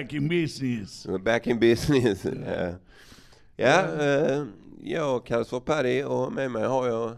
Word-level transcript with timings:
back 0.00 0.12
in 0.12 0.28
business. 0.28 1.06
Back 1.24 1.46
in 1.46 1.58
business. 1.58 2.24
Ja, 3.56 3.84
ja 3.92 4.04
eh, 4.04 4.44
jag 4.82 5.26
kallas 5.26 5.48
för 5.48 5.60
Paddy 5.60 6.02
och 6.02 6.32
med 6.32 6.50
mig 6.50 6.64
har 6.64 6.88
jag 6.88 7.16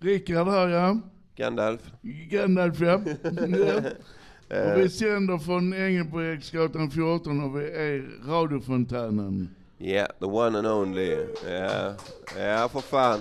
Rickard 0.00 0.48
här 0.48 0.68
ja. 0.68 0.98
Gandalf. 1.36 1.80
Gandalf 2.02 2.80
ja. 2.80 3.00
ja. 3.22 4.72
Och 4.72 4.78
vi 4.78 4.82
Eh, 4.82 4.88
sänder 4.88 5.38
från 5.38 5.74
Engelbrektsgatan 5.74 6.90
14 6.90 7.44
och 7.44 7.60
vi 7.60 7.64
är 7.64 8.28
radiofontänen. 8.28 9.54
Ja, 9.78 10.06
the 10.18 10.24
one 10.24 10.58
and 10.58 10.66
only. 10.66 11.16
Ja, 11.48 11.94
ja 12.38 12.68
för 12.68 12.80
fan. 12.80 13.20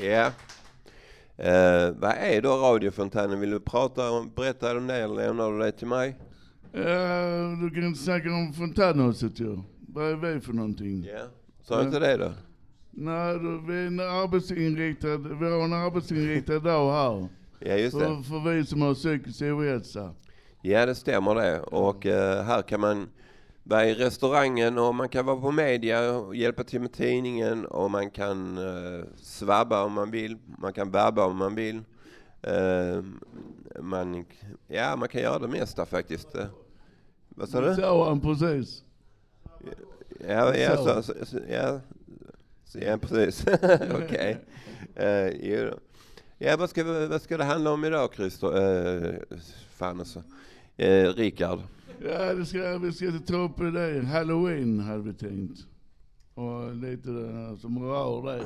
Ja. 0.00 0.30
Eh, 1.36 1.90
vad 1.90 2.14
är 2.18 2.42
då 2.42 2.56
radiofontänen? 2.56 3.40
Vill 3.40 3.50
du 3.50 3.60
prata 3.60 4.10
om, 4.10 4.30
berätta 4.36 4.76
om 4.76 4.86
det 4.86 4.94
eller 4.94 5.14
lämnar 5.14 5.52
du 5.52 5.58
det 5.58 5.72
till 5.72 5.86
mig? 5.86 6.16
Ja, 6.72 7.56
du 7.60 7.70
kan 7.70 7.84
inte 7.84 7.98
snacka 7.98 8.28
om 8.28 8.52
fontänhuset 8.52 9.40
ju. 9.40 9.58
Vad 9.88 10.10
är 10.10 10.16
vi 10.16 10.40
för 10.40 10.52
någonting? 10.52 11.04
Ja. 11.04 11.24
Sa 11.62 11.82
inte 11.82 11.98
det 11.98 12.16
då? 12.16 12.32
Nej, 12.90 13.38
du, 13.38 13.60
vi 13.66 13.82
är 13.82 13.86
en 13.86 14.00
arbetsinriktad, 14.00 15.16
vi 15.16 15.50
har 15.50 15.64
en 15.64 15.72
arbetsinriktad 15.72 16.58
dag 16.58 16.92
här. 16.92 17.28
Ja, 17.58 17.74
just 17.74 17.98
det. 17.98 18.04
För, 18.04 18.22
för 18.22 18.50
vi 18.50 18.66
som 18.66 18.82
har 18.82 18.94
psykisk 18.94 19.42
ohälsa. 19.42 20.14
Ja, 20.62 20.86
det 20.86 20.94
stämmer 20.94 21.34
det. 21.34 21.60
Och 21.60 22.06
eh, 22.06 22.44
här 22.44 22.62
kan 22.62 22.80
man 22.80 23.08
vara 23.62 23.86
i 23.86 23.94
restaurangen 23.94 24.78
och 24.78 24.94
man 24.94 25.08
kan 25.08 25.26
vara 25.26 25.40
på 25.40 25.50
media 25.50 26.10
och 26.10 26.36
hjälpa 26.36 26.64
till 26.64 26.80
med 26.80 26.92
tidningen 26.92 27.66
och 27.66 27.90
man 27.90 28.10
kan 28.10 28.58
eh, 28.58 29.04
svabba 29.16 29.84
om 29.84 29.92
man 29.92 30.10
vill. 30.10 30.36
Man 30.58 30.72
kan 30.72 30.90
vabba 30.90 31.24
om 31.26 31.36
man 31.36 31.54
vill. 31.54 31.82
Eh, 32.42 33.02
man, 33.80 34.24
ja, 34.66 34.96
man 34.96 35.08
kan 35.08 35.20
göra 35.22 35.38
det 35.38 35.48
mesta 35.48 35.86
faktiskt. 35.86 36.34
Eh, 36.34 36.46
vad 37.28 37.48
sa 37.48 37.60
du? 37.60 37.74
Sa 37.74 38.08
han 38.08 38.20
precis. 38.20 38.84
Ja, 40.28 40.56
ja, 40.56 40.76
Så. 40.76 41.02
så, 41.02 41.26
så, 41.26 41.38
ja, 41.50 41.80
så, 42.64 42.78
ja 42.78 42.98
precis. 42.98 43.46
Okej. 44.04 44.38
Eh, 44.94 45.66
då. 45.70 45.78
Ja, 46.38 46.56
vad 46.56 46.70
ska, 46.70 46.84
vad 46.84 47.22
ska 47.22 47.36
det 47.36 47.44
handla 47.44 47.72
om 47.72 47.84
idag, 47.84 48.14
Christer? 48.14 48.46
Uh, 48.46 49.14
fan 49.70 49.98
alltså. 49.98 50.18
Uh, 50.82 51.08
Rickard. 51.08 51.58
Ja, 52.02 52.34
det 52.34 52.46
ska, 52.46 52.78
vi 52.78 52.92
ska 52.92 53.12
ta 53.26 53.36
upp 53.36 53.58
det. 53.58 54.06
Halloween 54.06 54.80
hade 54.80 55.02
vi 55.02 55.14
tänkt. 55.14 55.66
Och 56.34 56.74
lite 56.74 57.10
eh, 57.10 57.56
som 57.56 57.78
rör 57.78 58.32
det. 58.32 58.44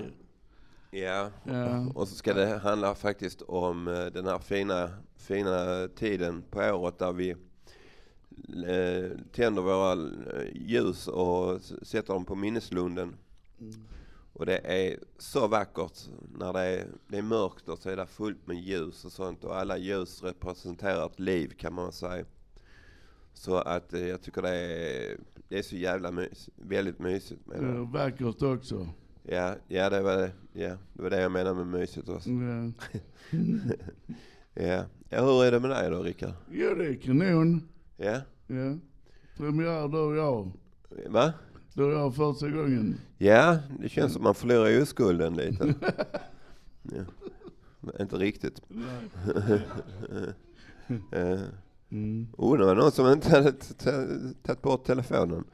Ja. 0.91 1.31
Ja. 1.45 1.87
Och 1.95 2.09
så 2.09 2.15
ska 2.15 2.35
det 2.35 2.59
handla 2.59 2.95
faktiskt 2.95 3.43
om 3.43 3.89
eh, 3.89 4.07
den 4.07 4.27
här 4.27 4.39
fina, 4.39 4.91
fina 5.17 5.89
tiden 5.89 6.43
på 6.51 6.61
året 6.61 6.99
där 6.99 7.13
vi 7.13 7.31
eh, 7.31 9.19
tänder 9.33 9.63
våra 9.63 9.93
eh, 9.93 10.49
ljus 10.55 11.09
och 11.09 11.61
sätter 11.83 12.13
dem 12.13 12.25
på 12.25 12.35
minneslunden. 12.35 13.17
Och 14.33 14.47
det 14.47 14.59
är 14.59 14.99
så 15.19 15.47
vackert 15.49 16.09
när 16.39 16.53
det 16.53 16.61
är, 16.61 16.87
det 17.09 17.19
är 17.19 17.23
mörkt 17.23 17.69
och 17.69 17.79
så 17.79 17.91
är 17.91 17.97
det 17.97 18.07
fullt 18.07 18.47
med 18.47 18.57
ljus 18.57 19.05
och 19.05 19.13
sånt 19.13 19.45
och 19.45 19.57
alla 19.57 19.79
ljus 19.79 20.23
representerar 20.23 21.07
ett 21.07 21.21
liv 21.21 21.49
kan 21.59 21.75
man 21.75 21.93
säga. 21.93 22.25
Så 23.33 23.57
att 23.57 23.93
jag 23.93 24.23
tycker 24.23 24.43
det 24.43 24.57
är, 24.57 25.19
det 25.49 25.59
är 25.59 25.63
så 25.63 25.77
jävla 25.77 26.11
mys, 26.11 26.51
väldigt 26.57 26.99
mysigt 26.99 27.47
med 27.47 27.61
det. 27.61 27.69
Eh, 27.69 27.93
Vackert 27.93 28.43
också. 28.43 28.89
Ja, 29.23 29.55
ja, 29.69 29.91
det 29.91 30.01
var 30.03 30.17
det. 30.17 30.31
Ja, 30.53 30.77
det 30.93 31.03
var 31.03 31.11
det 31.11 31.21
jag 31.21 31.33
menade 31.33 31.55
med 31.65 31.67
mysigt 31.81 32.09
också. 32.09 32.31
Ja. 32.31 32.73
Ja. 34.55 34.85
ja, 35.09 35.25
hur 35.25 35.45
är 35.45 35.53
det 35.53 35.61
med 35.61 35.71
dig 35.71 35.91
då 35.91 36.03
Rickard? 36.03 36.33
ja, 36.51 36.75
det 36.75 36.87
är 36.87 36.95
kanon. 36.95 37.69
Ja, 37.97 38.21
Ja. 38.47 38.77
Premiär 39.37 39.89
du 39.89 39.99
och 39.99 40.17
jag. 40.17 40.53
va? 41.09 41.33
Du 41.75 41.85
och 41.85 41.93
jag 41.93 42.15
första 42.15 42.49
gången. 42.51 42.97
Ja, 43.19 43.59
det 43.81 43.89
känns 43.89 44.13
som 44.13 44.23
man 44.23 44.35
förlorar 44.35 44.69
ju 44.69 44.87
skulden 44.87 45.35
lite. 45.35 45.75
Ja. 46.83 47.05
Inte 48.01 48.17
riktigt. 48.17 48.63
Eh, 51.13 51.41
Mm. 51.93 52.27
Oh, 52.37 52.59
någon 52.75 52.93
som 52.93 53.13
inte 53.13 53.29
hade 53.31 53.53
tagit 54.43 54.63
bort 54.63 54.85
telefonen. 54.85 55.45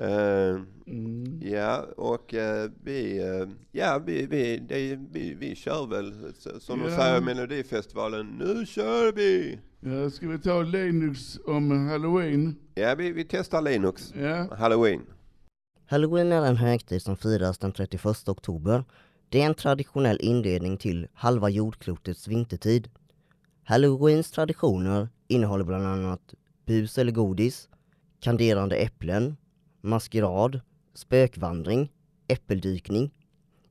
Eh, 0.00 0.60
Mm. 0.86 1.40
ja, 1.42 1.86
och 1.96 2.34
eh, 2.34 2.70
vi, 2.84 3.18
eh, 3.18 3.48
ja, 3.72 4.02
vi, 4.06 4.26
vi, 4.26 4.56
det, 4.68 4.98
vi, 5.12 5.34
vi 5.34 5.54
kör 5.56 5.86
väl, 5.86 6.14
som 6.60 6.78
de 6.78 6.88
Ja. 6.90 6.96
säger 6.96 7.18
i 7.18 7.20
Melodifestivalen, 7.24 8.26
nu 8.26 8.66
kör 8.66 9.12
vi! 9.12 9.58
Ja, 9.80 10.10
ska 10.10 10.28
vi 10.28 10.38
ta 10.38 10.62
Linux 10.62 11.38
om 11.46 11.88
Halloween? 11.88 12.56
Ja, 12.74 12.94
vi, 12.94 13.12
vi 13.12 13.24
testar 13.24 13.62
Linux. 13.62 14.14
Ja. 14.16 14.56
Halloween. 14.56 15.00
Halloween 15.86 16.32
är 16.32 16.46
en 16.46 16.56
högtid 16.56 17.02
som 17.02 17.16
firas 17.16 17.58
den 17.58 17.72
31 17.72 18.28
oktober. 18.28 18.84
Det 19.28 19.42
är 19.42 19.46
en 19.46 19.54
traditionell 19.54 20.18
inledning 20.20 20.76
till 20.76 21.06
halva 21.14 21.48
jordklotets 21.48 22.28
vintertid. 22.28 22.90
Halloweens 23.64 24.30
traditioner 24.30 25.08
innehåller 25.28 25.64
bland 25.64 25.86
annat 25.86 26.34
bus 26.66 26.98
eller 26.98 27.12
godis, 27.12 27.68
kanderande 28.20 28.76
äpplen, 28.76 29.36
maskerad, 29.80 30.60
spökvandring, 30.94 31.92
äppeldykning, 32.28 33.10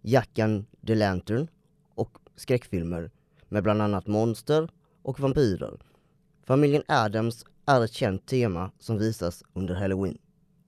Jackan 0.02 0.66
the 0.88 0.96
Lantern 0.96 1.48
och 1.96 2.18
skräckfilmer 2.36 3.12
med 3.50 3.64
bland 3.64 3.82
annat 3.82 4.08
monster 4.08 4.70
och 5.02 5.20
vampyrer. 5.20 5.80
Familjen 6.44 6.84
Adams 6.88 7.46
är 7.66 7.84
ett 7.84 7.94
känt 7.94 8.26
tema 8.26 8.72
som 8.80 8.98
visas 8.98 9.44
under 9.54 9.76
Halloween. 9.76 10.18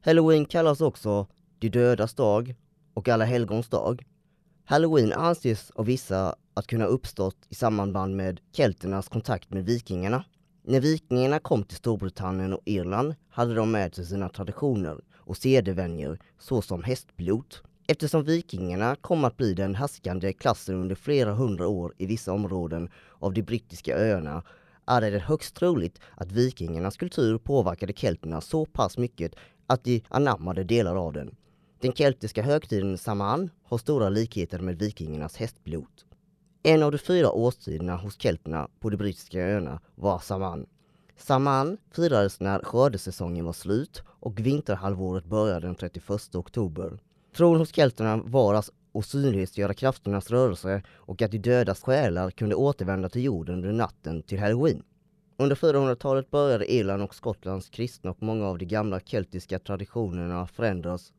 Halloween 0.05 0.45
kallas 0.45 0.81
också 0.81 1.27
de 1.59 1.69
dödas 1.69 2.13
dag 2.13 2.55
och 2.93 3.09
alla 3.09 3.25
helgons 3.25 3.69
dag. 3.69 4.05
Halloween 4.65 5.13
anses 5.13 5.71
av 5.71 5.85
vissa 5.85 6.35
att 6.53 6.67
kunna 6.67 6.85
uppstått 6.85 7.37
i 7.49 7.55
samband 7.55 8.15
med 8.15 8.39
kelternas 8.51 9.09
kontakt 9.09 9.49
med 9.49 9.65
vikingarna. 9.65 10.23
När 10.63 10.79
vikingarna 10.79 11.39
kom 11.39 11.63
till 11.63 11.77
Storbritannien 11.77 12.53
och 12.53 12.61
Irland 12.65 13.15
hade 13.29 13.53
de 13.53 13.71
med 13.71 13.95
sig 13.95 14.05
sina 14.05 14.29
traditioner 14.29 15.01
och 15.31 15.37
sedevänjor 15.37 16.19
såsom 16.39 16.83
hästblod. 16.83 17.55
Eftersom 17.87 18.23
vikingarna 18.23 18.95
kom 18.95 19.23
att 19.25 19.37
bli 19.37 19.53
den 19.53 19.75
härskande 19.75 20.33
klassen 20.33 20.75
under 20.75 20.95
flera 20.95 21.33
hundra 21.33 21.67
år 21.67 21.93
i 21.97 22.05
vissa 22.05 22.33
områden 22.33 22.89
av 23.19 23.33
de 23.33 23.41
brittiska 23.41 23.97
öarna 23.97 24.43
är 24.85 25.01
det 25.01 25.19
högst 25.19 25.55
troligt 25.55 25.99
att 26.15 26.31
vikingarnas 26.31 26.97
kultur 26.97 27.37
påverkade 27.37 27.93
kelterna 27.93 28.41
så 28.41 28.65
pass 28.65 28.97
mycket 28.97 29.35
att 29.67 29.83
de 29.83 30.03
anammade 30.09 30.63
delar 30.63 30.95
av 30.95 31.13
den. 31.13 31.35
Den 31.81 31.93
keltiska 31.93 32.41
högtiden 32.41 32.97
Saman 32.97 33.49
har 33.63 33.77
stora 33.77 34.09
likheter 34.09 34.59
med 34.59 34.79
vikingarnas 34.79 35.37
hästblod. 35.37 36.03
En 36.63 36.83
av 36.83 36.91
de 36.91 36.97
fyra 36.97 37.31
årstiderna 37.31 37.95
hos 37.95 38.21
kelterna 38.21 38.67
på 38.79 38.89
de 38.89 38.97
brittiska 38.97 39.39
öarna 39.39 39.79
var 39.95 40.19
Saman. 40.19 40.65
Saman 41.17 41.77
firades 41.91 42.39
när 42.39 42.59
skördesäsongen 42.59 43.45
var 43.45 43.53
slut 43.53 44.03
och 44.07 44.39
vinterhalvåret 44.39 45.25
började 45.25 45.67
den 45.67 45.75
31 45.75 46.35
oktober. 46.35 46.99
Tron 47.35 47.57
hos 47.57 47.75
kelterna 47.75 48.17
var 48.17 48.53
att 48.53 48.69
osynliggöra 48.91 49.73
krafternas 49.73 50.31
rörelse 50.31 50.83
och 50.89 51.21
att 51.21 51.31
de 51.31 51.37
dödas 51.37 51.81
själar 51.81 52.31
kunde 52.31 52.55
återvända 52.55 53.09
till 53.09 53.23
jorden 53.23 53.55
under 53.55 53.71
natten 53.71 54.23
till 54.23 54.39
halloween. 54.39 54.83
Under 55.37 55.55
400-talet 55.55 56.31
började 56.31 56.73
Irland 56.73 57.03
och 57.03 57.15
Skottlands 57.15 57.69
kristna 57.69 58.11
och 58.11 58.23
många 58.23 58.47
av 58.47 58.57
de 58.57 58.65
gamla 58.65 58.99
keltiska 58.99 59.59
traditionerna 59.59 60.47
förändras. 60.47 61.13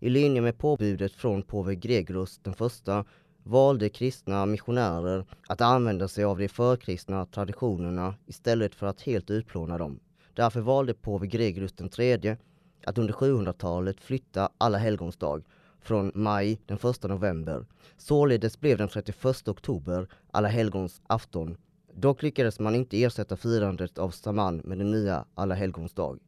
I 0.00 0.08
linje 0.08 0.40
med 0.40 0.58
påbudet 0.58 1.12
från 1.12 1.42
påve 1.42 1.74
Gregorius 1.74 2.38
den 2.42 2.54
första 2.54 3.04
valde 3.48 3.88
kristna 3.88 4.46
missionärer 4.46 5.24
att 5.48 5.60
använda 5.60 6.08
sig 6.08 6.24
av 6.24 6.38
de 6.38 6.48
förkristna 6.48 7.26
traditionerna 7.26 8.14
istället 8.26 8.74
för 8.74 8.86
att 8.86 9.00
helt 9.00 9.30
utplåna 9.30 9.78
dem. 9.78 10.00
Därför 10.34 10.60
valde 10.60 10.94
påve 10.94 11.26
Gregorius 11.26 11.74
III 11.98 12.36
att 12.84 12.98
under 12.98 13.14
700-talet 13.14 14.00
flytta 14.00 14.48
alla 14.58 14.78
helgons 14.78 15.16
dag 15.16 15.44
från 15.80 16.12
maj 16.14 16.60
den 16.66 16.78
1 16.90 17.02
november. 17.02 17.66
Således 17.96 18.60
blev 18.60 18.78
den 18.78 18.88
31 18.88 19.48
oktober 19.48 20.08
alla 20.30 20.48
helgons 20.48 21.00
afton. 21.06 21.56
Dock 21.94 22.22
lyckades 22.22 22.60
man 22.60 22.74
inte 22.74 23.02
ersätta 23.02 23.36
firandet 23.36 23.98
av 23.98 24.10
Saman 24.10 24.56
med 24.64 24.78
den 24.78 24.90
nya 24.90 25.24
alla 25.34 25.54
helgons 25.54 25.92
dag. 25.92 26.18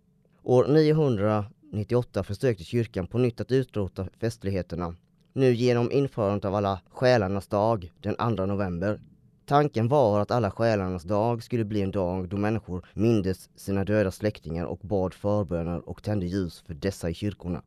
År 0.43 0.67
998 0.69 2.23
försökte 2.23 2.65
kyrkan 2.65 3.07
på 3.07 3.19
nytt 3.19 3.41
att 3.41 3.53
utrota 3.53 4.09
festligheterna 4.21 4.95
nu 5.33 5.55
genom 5.55 5.93
införandet 5.93 6.45
av 6.45 6.55
alla 6.55 6.81
själarnas 6.91 7.47
dag 7.47 7.93
den 8.01 8.37
2 8.37 8.47
november. 8.47 9.01
Tanken 9.47 9.89
var 9.89 10.21
att 10.21 10.31
alla 10.31 10.51
själarnas 10.51 11.03
dag 11.03 11.43
skulle 11.43 11.65
bli 11.65 11.83
en 11.83 11.91
dag 11.91 12.29
då 12.29 12.37
människor 12.37 12.87
mindes 12.95 13.51
sina 13.57 13.85
döda 13.85 14.11
släktingar 14.11 14.65
och 14.65 14.79
bad 14.79 15.15
förböner 15.15 15.89
och 15.89 16.03
tände 16.03 16.27
ljus 16.27 16.63
för 16.67 16.75
dessa 16.75 17.11
i 17.11 17.15
kyrkorna. 17.15 17.63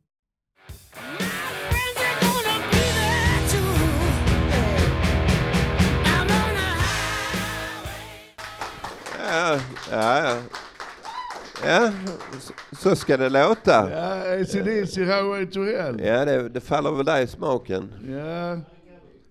Ja, 9.18 9.60
ja, 9.90 10.24
ja. 10.24 10.42
Ja, 11.62 11.92
så- 12.72 12.96
ska 12.96 13.16
det 13.16 13.28
låta. 13.28 13.90
Ja, 13.90 14.40
ACDC 14.40 15.00
Highway 15.04 15.46
to 15.46 15.60
Hell. 15.64 16.00
Ja, 16.00 16.24
det, 16.24 16.48
det 16.48 16.60
faller 16.60 16.90
väl 16.90 17.06
dig 17.06 17.24
i 17.24 17.26
smaken. 17.26 17.92
Ja. 18.10 18.58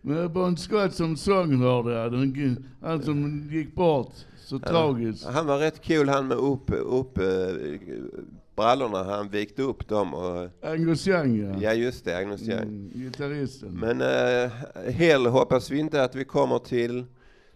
Men 0.01 0.33
Bon 0.33 0.57
Scott 0.57 0.93
som 0.93 1.17
sång 1.17 1.61
hörde 1.61 1.93
jag. 1.93 2.57
Han 2.81 3.03
som 3.03 3.49
gick 3.51 3.75
bort. 3.75 4.13
Så 4.45 4.59
tragiskt. 4.59 5.25
Han 5.25 5.47
var 5.47 5.57
rätt 5.57 5.81
kul 5.81 6.09
han 6.09 6.27
med 6.27 6.37
upp, 6.37 6.71
upp 6.71 7.17
eh, 7.17 7.25
brallorna. 8.55 9.03
Han 9.03 9.29
vikte 9.29 9.61
upp 9.61 9.87
dem 9.87 10.13
och 10.13 10.49
Angus 10.61 11.07
Young 11.07 11.37
ja. 11.37 11.55
ja 11.61 11.73
just 11.73 12.05
det, 12.05 12.17
Agnes 12.17 12.41
Young. 12.41 12.61
Mm, 12.61 12.91
gitarristen. 12.95 13.69
Men 13.69 14.01
eh, 14.01 14.51
Hell 14.91 15.25
hoppas 15.25 15.71
vi 15.71 15.79
inte 15.79 16.03
att 16.03 16.15
vi 16.15 16.25
kommer 16.25 16.59
till. 16.59 17.05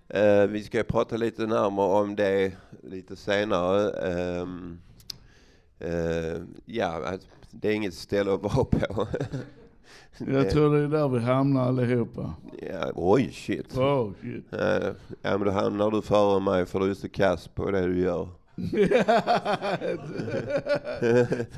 Eh, 0.10 0.48
vi 0.48 0.64
ska 0.64 0.84
prata 0.84 1.18
lite 1.18 1.46
närmare 1.46 2.02
om 2.02 2.16
det 2.16 2.52
lite 2.84 3.16
senare. 3.16 3.90
Ehm, 4.12 4.80
eh, 5.80 6.42
ja, 6.66 7.02
det 7.52 7.68
är 7.70 7.74
inget 7.74 7.94
ställe 7.94 8.34
att 8.34 8.42
vara 8.42 8.64
på. 8.66 9.08
Jag 10.28 10.50
tror 10.50 10.76
det 10.78 10.84
är 10.84 10.88
där 10.88 11.08
vi 11.08 11.20
hamnar 11.20 11.68
allihopa. 11.68 12.34
ja, 12.72 12.92
oj, 12.96 13.32
shit. 13.34 13.78
Oh 13.78 14.12
shit. 14.22 14.54
Eh, 14.54 14.88
ja, 15.22 15.38
men 15.38 15.44
då 15.44 15.52
hamnar 15.52 15.92
du 15.92 16.02
före 16.02 16.40
mig 16.40 16.66
för 16.66 16.80
du 16.80 16.90
är 16.90 16.94
så 16.94 17.10
kass 17.10 17.48
på 17.48 17.72
det 17.72 17.88
du 17.88 18.00
gör. 18.00 18.30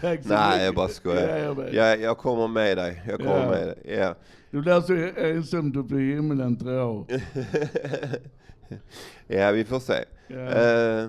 Tack 0.02 0.24
så 0.24 0.30
Nej, 0.30 0.66
jag 0.66 0.76
bara 0.76 0.86
Ja, 0.88 0.94
skojar. 0.94 1.38
jag 1.38 1.56
vet. 1.56 1.74
Jag, 1.74 2.02
jag 2.02 2.18
kommer 2.18 2.48
med 2.48 2.78
dig. 2.78 3.04
Jag 3.08 3.18
kommer 3.20 3.44
Ja. 3.44 3.50
med 3.50 3.68
dig. 3.68 3.78
Ja. 3.98 4.16
Du 4.52 4.62
blir 4.62 4.82
så 4.82 4.94
ensamt 5.22 5.76
uppe 5.76 5.96
i 5.96 6.14
himlen 6.16 6.56
tror 6.58 6.74
jag. 6.74 7.06
ja, 9.28 9.52
vi 9.52 9.66
får 9.66 9.80
se. 9.80 10.04
Ja. 10.28 10.36
Eh, 10.40 11.08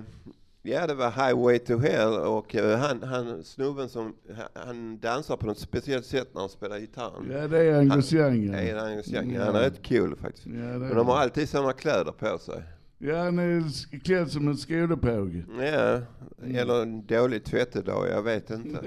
ja, 0.63 0.87
det 0.87 0.93
var 0.93 1.11
Highway 1.11 1.59
to 1.59 1.77
Hell 1.77 2.13
och 2.13 2.55
eh, 2.55 2.77
han, 2.79 3.03
han 3.03 3.43
snubben 3.43 3.89
som, 3.89 4.15
han- 4.35 4.65
han 4.65 4.99
dansar 4.99 5.37
på 5.37 5.45
något 5.45 5.59
speciellt 5.59 6.05
sätt 6.05 6.29
när 6.33 6.41
han 6.41 6.49
spelar 6.49 6.79
gitarren. 6.79 7.31
ja, 7.31 7.47
det 7.47 7.59
är 7.59 7.79
Angus 7.79 8.13
Young 8.13 8.53
Ja, 8.53 8.61
ja. 8.61 8.79
Angus 8.87 9.13
Young. 9.13 9.33
Ja. 9.33 9.43
Han 9.45 9.55
är 9.55 9.59
rätt 9.61 9.81
kul 9.81 10.15
faktiskt. 10.15 10.45
Ja, 10.47 10.51
Men 10.53 10.95
de 10.95 11.07
har 11.07 11.17
alltid 11.17 11.49
samma 11.49 11.73
kläder 11.73 12.11
på 12.11 12.37
sig. 12.37 12.63
Ja, 12.97 13.23
han 13.23 13.39
är 13.39 13.63
klädd 14.03 14.31
som 14.31 14.47
en 14.47 14.57
skådepåg. 14.57 15.43
Ja, 15.59 15.99
eller 16.43 16.81
en 16.81 17.05
dålig 17.05 17.43
tvättedag, 17.43 18.09
jag 18.09 18.21
vet 18.21 18.49
inte. 18.49 18.79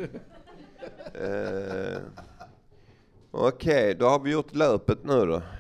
uh, 1.23 1.99
Okej, 3.37 3.95
då 3.95 4.07
har 4.07 4.21
vi 4.21 4.33
gjort 4.33 4.55
löpet 4.55 5.05
nu 5.05 5.27
då. 5.27 5.43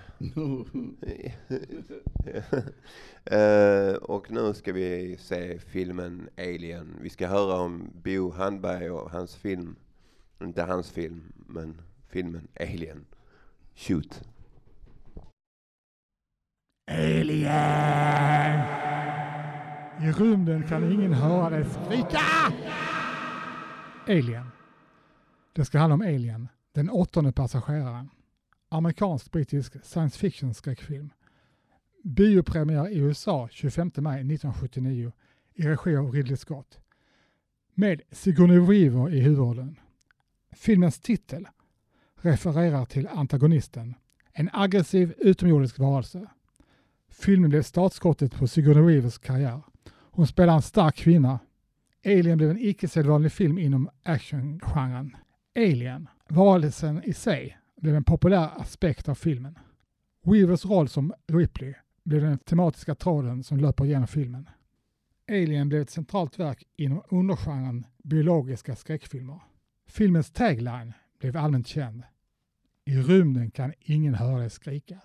Eh, 3.26 3.94
och 3.94 4.30
nu 4.30 4.54
ska 4.54 4.72
vi 4.72 5.16
se 5.16 5.58
filmen 5.58 6.28
Alien. 6.38 6.98
Vi 7.00 7.10
ska 7.10 7.26
höra 7.26 7.60
om 7.60 7.90
Bo 8.04 8.30
Handberg 8.30 8.90
och 8.90 9.10
hans 9.10 9.36
film. 9.36 9.76
Inte 10.42 10.62
hans 10.62 10.90
film, 10.90 11.32
men 11.46 11.80
filmen 12.08 12.48
Alien. 12.60 13.04
Shoot. 13.74 14.22
Alien! 16.90 18.60
I 20.00 20.12
rymden 20.12 20.62
kan 20.68 20.92
ingen 20.92 21.12
höra 21.12 21.50
dig 21.50 21.64
skrika! 21.64 22.20
Alien. 24.06 24.46
Det 25.52 25.64
ska 25.64 25.78
handla 25.78 25.94
om 25.94 26.02
Alien, 26.02 26.48
den 26.74 26.90
åttonde 26.90 27.32
passageraren. 27.32 28.10
Amerikansk-brittisk 28.68 29.84
science 29.84 30.18
fiction 30.18 30.54
skräckfilm. 30.54 31.10
Biopremiär 32.04 32.88
i 32.88 32.98
USA 32.98 33.48
25 33.50 33.90
maj 33.96 34.14
1979 34.14 35.12
i 35.54 35.62
regi 35.62 35.96
av 35.96 36.12
Ridley 36.12 36.36
Scott. 36.36 36.78
Med 37.74 38.00
Sigourney 38.10 38.58
Weaver 38.58 39.10
i 39.10 39.20
huvudrollen. 39.20 39.78
Filmens 40.52 41.00
titel 41.00 41.46
refererar 42.14 42.84
till 42.84 43.08
antagonisten, 43.08 43.94
en 44.32 44.50
aggressiv 44.52 45.14
utomjordisk 45.18 45.78
varelse. 45.78 46.26
Filmen 47.08 47.50
blev 47.50 47.62
startskottet 47.62 48.34
på 48.34 48.46
Sigourney 48.46 48.82
Weavers 48.82 49.18
karriär. 49.18 49.62
Hon 49.90 50.26
spelar 50.26 50.54
en 50.54 50.62
stark 50.62 50.96
kvinna. 50.96 51.38
Alien 52.04 52.38
blev 52.38 52.50
en 52.50 52.58
icke-sedvanlig 52.58 53.32
film 53.32 53.58
inom 53.58 53.88
actiongenren. 54.02 55.16
Alien, 55.56 56.08
varelsen 56.28 57.04
i 57.04 57.12
sig, 57.12 57.58
blev 57.76 57.96
en 57.96 58.04
populär 58.04 58.50
aspekt 58.60 59.08
av 59.08 59.14
filmen. 59.14 59.58
Weavers 60.24 60.64
roll 60.64 60.88
som 60.88 61.14
Ripley 61.26 61.74
blev 62.04 62.22
den 62.22 62.38
tematiska 62.38 62.94
tråden 62.94 63.42
som 63.42 63.58
löper 63.58 63.84
genom 63.84 64.06
filmen. 64.06 64.48
Alien 65.28 65.68
blev 65.68 65.82
ett 65.82 65.90
centralt 65.90 66.38
verk 66.38 66.64
inom 66.76 67.02
undergenren 67.08 67.86
biologiska 68.04 68.76
skräckfilmer. 68.76 69.40
Filmens 69.86 70.30
tagline 70.30 70.92
blev 71.20 71.36
allmänt 71.36 71.66
känd. 71.66 72.02
I 72.84 72.96
rymden 72.96 73.50
kan 73.50 73.72
ingen 73.80 74.14
höra 74.14 74.38
dig 74.38 74.50
skrika. 74.50 75.00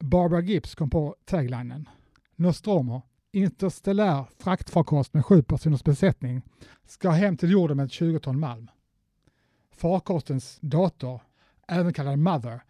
Barbara 0.00 0.40
Gibbs 0.40 0.74
kom 0.74 0.90
på 0.90 1.16
taglinen. 1.24 1.88
Nostromo, 2.36 3.02
interstellär 3.32 4.24
fraktfarkost 4.38 5.14
med 5.14 5.24
sju 5.24 5.42
personers 5.42 5.84
besättning, 5.84 6.42
ska 6.84 7.10
hem 7.10 7.36
till 7.36 7.50
jorden 7.50 7.76
med 7.76 7.86
ett 7.86 7.92
20 7.92 8.18
ton 8.18 8.40
malm. 8.40 8.70
Farkostens 9.76 10.58
dator, 10.60 11.20
även 11.68 11.92
kallad 11.92 12.18
Mother, 12.18 12.60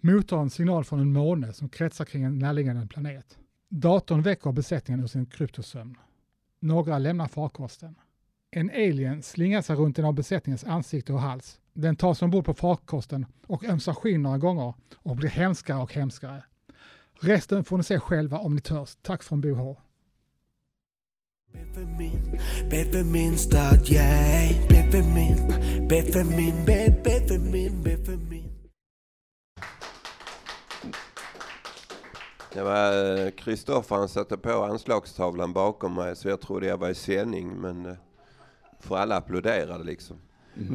mottar 0.00 0.38
en 0.38 0.50
signal 0.50 0.84
från 0.84 1.00
en 1.00 1.12
måne 1.12 1.52
som 1.52 1.68
kretsar 1.68 2.04
kring 2.04 2.24
en 2.24 2.38
närliggande 2.38 2.86
planet. 2.86 3.38
Datorn 3.68 4.22
väcker 4.22 4.52
besättningen 4.52 5.02
ur 5.02 5.06
sin 5.06 5.26
kryptosömn. 5.26 5.96
Några 6.60 6.98
lämnar 6.98 7.28
farkosten. 7.28 7.94
En 8.50 8.70
alien 8.70 9.22
slingar 9.22 9.62
sig 9.62 9.76
runt 9.76 9.98
en 9.98 10.04
av 10.04 10.14
besättningens 10.14 10.64
ansikte 10.64 11.12
och 11.12 11.20
hals. 11.20 11.60
Den 11.72 11.96
tas 11.96 12.22
ombord 12.22 12.44
på 12.44 12.54
farkosten 12.54 13.26
och 13.46 13.64
ömsar 13.64 13.94
skinn 13.94 14.22
några 14.22 14.38
gånger 14.38 14.74
och 14.96 15.16
blir 15.16 15.28
hemskare 15.28 15.82
och 15.82 15.94
hemskare. 15.94 16.44
Resten 17.20 17.64
får 17.64 17.78
ni 17.78 17.84
se 17.84 17.98
själva 17.98 18.38
om 18.38 18.54
ni 18.54 18.60
törs. 18.60 18.96
Tack 19.02 19.22
från 19.22 19.40
Bo 19.40 19.54
H. 19.54 19.76
Befemin, 21.52 22.40
befemin 22.70 23.38
start, 23.38 23.90
yeah. 23.90 24.52
Befemin, 24.68 25.36
befemin, 25.88 26.64
be, 26.64 26.90
befemin, 27.04 27.82
befemin. 27.82 28.48
Det 32.52 32.62
var 32.62 33.30
Kristoffer, 33.30 33.96
han 33.96 34.08
satte 34.08 34.36
på 34.36 34.64
anslagstavlan 34.64 35.52
bakom 35.52 35.94
mig 35.94 36.16
så 36.16 36.28
jag 36.28 36.40
trodde 36.40 36.66
jag 36.66 36.78
var 36.78 36.88
i 36.88 36.94
sändning 36.94 37.60
men 37.60 37.86
eh, 37.86 37.94
för 38.80 38.96
alla 38.96 39.16
applåderade 39.16 39.84
liksom. 39.84 40.16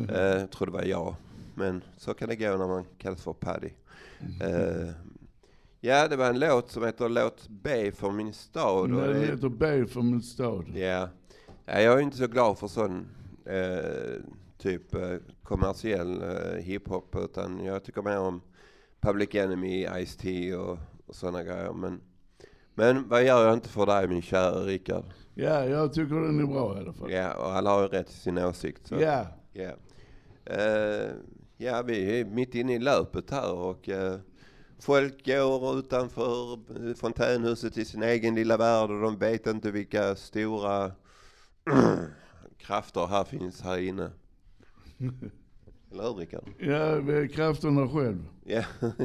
Eh, 0.09 0.21
jag 0.21 0.51
trodde 0.51 0.71
det 0.71 0.77
var 0.77 0.83
jag. 0.83 1.15
Men 1.55 1.83
så 1.97 2.13
kan 2.13 2.29
det 2.29 2.35
gå 2.35 2.57
när 2.57 2.67
man 2.67 2.85
kallas 2.97 3.23
för 3.23 3.33
Paddy. 3.33 3.69
Eh, 4.41 4.89
ja, 5.79 6.07
det 6.07 6.15
var 6.15 6.29
en 6.29 6.39
låt 6.39 6.71
som 6.71 6.83
heter 6.83 7.09
Låt 7.09 7.47
B 7.49 7.91
för 7.91 8.11
min 8.11 8.33
stad. 8.33 8.89
Den 8.89 9.07
det- 9.07 9.25
heter 9.25 9.49
B 9.49 9.85
för 9.85 10.01
min 10.01 10.21
stad. 10.21 10.65
Ja. 10.75 11.09
ja, 11.65 11.81
jag 11.81 11.93
är 11.93 11.99
inte 11.99 12.17
så 12.17 12.27
glad 12.27 12.57
för 12.57 12.67
sån 12.67 13.07
eh, 13.45 14.21
typ 14.57 14.95
eh, 14.95 15.15
kommersiell 15.43 16.21
eh, 16.21 16.61
hiphop 16.63 17.15
utan 17.15 17.65
jag 17.65 17.83
tycker 17.83 18.01
mer 18.01 18.19
om 18.19 18.41
Public 18.99 19.35
Enemy, 19.35 19.87
Ice-T 19.87 20.55
och, 20.55 20.77
och 21.05 21.15
sådana 21.15 21.43
grejer. 21.43 21.73
Men, 21.73 22.01
men 22.75 23.09
vad 23.09 23.23
gör 23.23 23.45
jag 23.45 23.53
inte 23.53 23.69
för 23.69 23.85
dig 23.85 24.07
min 24.07 24.21
kära 24.21 24.59
Rickard? 24.63 25.05
Ja, 25.33 25.65
jag 25.65 25.93
tycker 25.93 26.15
den 26.15 26.39
är 26.39 26.45
bra 26.45 26.77
i 26.77 26.79
alla 26.79 26.93
fall. 26.93 27.11
Ja, 27.11 27.33
och 27.33 27.51
alla 27.51 27.69
har 27.69 27.81
ju 27.81 27.87
rätt 27.87 28.07
till 28.07 28.15
sin 28.15 28.37
åsikt. 28.37 28.87
Så. 28.87 28.95
Ja. 29.01 29.25
Ja. 29.53 29.71
Eh, 30.45 31.09
ja, 31.57 31.81
vi 31.81 32.19
är 32.19 32.25
mitt 32.25 32.55
inne 32.55 32.73
i 32.75 32.79
löpet 32.79 33.31
här 33.31 33.53
och 33.53 33.89
eh, 33.89 34.19
folk 34.79 35.25
går 35.25 35.79
utanför 35.79 36.53
eh, 36.53 36.93
fontänhuset 36.95 37.77
i 37.77 37.85
sin 37.85 38.03
egen 38.03 38.35
lilla 38.35 38.57
värld 38.57 38.89
och 38.91 39.01
de 39.01 39.17
vet 39.17 39.47
inte 39.47 39.71
vilka 39.71 40.15
stora 40.15 40.91
krafter 42.57 43.07
här 43.07 43.23
finns 43.23 43.61
här 43.61 43.77
inne. 43.77 44.11
Eller 45.91 46.03
hur 46.03 46.13
Rickard? 46.13 46.43
Ja, 46.59 47.27
krafterna 47.27 47.89
själv. 47.89 48.25
Ja. 48.43 48.63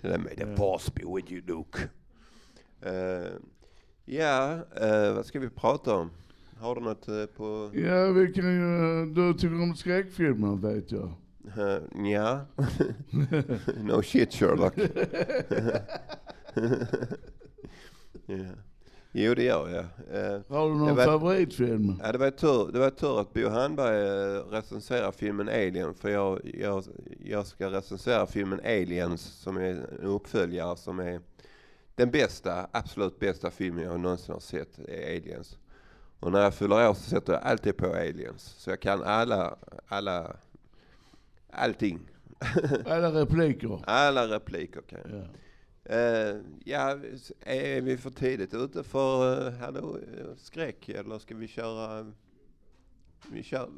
Det 0.00 0.18
med 0.18 0.36
the 0.36 0.46
boss 0.46 0.94
be 0.94 1.02
with 1.16 1.32
you 1.32 1.42
Luke. 1.46 1.88
Eh, 2.80 3.32
ja, 4.04 4.52
eh, 4.80 5.14
vad 5.14 5.26
ska 5.26 5.40
vi 5.40 5.48
prata 5.48 5.94
om? 5.94 6.10
Har 6.58 6.74
du 6.74 6.80
något 6.80 7.08
eh, 7.08 7.26
på... 7.26 7.70
Ja, 7.74 8.10
vi 8.10 8.32
kan 8.32 8.54
ju, 8.54 9.06
du 9.14 9.34
tycker 9.34 9.62
om 9.62 9.76
skräckfilmer 9.76 10.56
vet 10.56 10.92
jag. 10.92 11.12
Uh, 11.46 11.78
ja. 12.12 12.40
no 13.82 14.02
shit 14.02 14.32
Sherlock. 14.32 14.74
ja. 18.26 18.36
Jo 19.12 19.34
det 19.34 19.42
gör 19.42 19.68
jag. 19.68 19.84
Eh, 20.34 20.40
Har 20.48 20.68
du 20.68 20.74
någon 20.74 20.86
Det 20.86 20.92
var- 20.94 21.04
favoritfilm? 21.04 22.00
ja, 22.02 22.12
det, 22.12 22.18
var 22.18 22.30
tur, 22.30 22.72
det 22.72 22.78
var 22.78 22.90
tur 22.90 23.20
att 23.20 23.32
Bo 23.32 23.48
Handberg 23.48 23.96
eh, 24.36 24.42
recenserar 24.50 25.12
filmen 25.12 25.48
Alien 25.48 25.94
för 25.94 26.08
jag, 26.08 26.40
jag, 26.60 26.84
jag 27.24 27.46
ska 27.46 27.70
recensera 27.70 28.26
filmen 28.26 28.60
Aliens 28.64 29.22
som 29.22 29.56
är 29.56 29.60
en 29.70 29.84
uppföljare 30.02 30.76
som 30.76 30.98
är 30.98 31.20
den 31.94 32.10
bästa, 32.10 32.66
absolut 32.72 33.18
bästa 33.18 33.50
filmen 33.50 33.84
jag 33.84 34.00
någonsin 34.00 34.32
har 34.32 34.40
sett, 34.40 34.78
är 34.88 35.16
Aliens. 35.16 35.58
Och 36.20 36.32
när 36.32 36.40
jag 36.42 36.54
fyller 36.54 36.90
år 36.90 36.94
så 36.94 37.10
sätter 37.10 37.32
jag 37.32 37.42
alltid 37.42 37.76
på 37.76 37.86
aliens. 37.86 38.42
Så 38.58 38.70
jag 38.70 38.80
kan 38.80 39.02
alla, 39.02 39.56
alla, 39.88 40.36
allting. 41.50 42.00
Alla 42.86 43.20
repliker. 43.20 43.80
Alla 43.86 44.28
repliker 44.28 44.80
kan 44.80 45.00
jag. 45.04 45.20
Ja. 45.20 45.26
Eh, 45.88 46.36
ja, 46.64 46.98
är 47.40 47.80
vi 47.80 47.96
för 47.96 48.10
tidigt 48.10 48.54
ute 48.54 48.82
för 48.82 49.46
uh, 49.46 49.52
hallå, 49.58 49.98
skräck 50.36 50.88
eller 50.88 51.18
ska 51.18 51.34
vi 51.34 51.48
köra? 51.48 52.12
Vi 53.30 53.42
kör. 53.42 53.70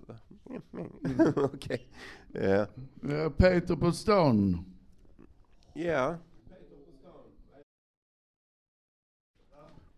Okej. 1.36 1.88
Ja. 2.32 2.66
Ja, 3.02 3.30
Peter 3.36 3.76
på 3.76 3.92
stan. 3.92 4.64
Ja. 5.74 6.16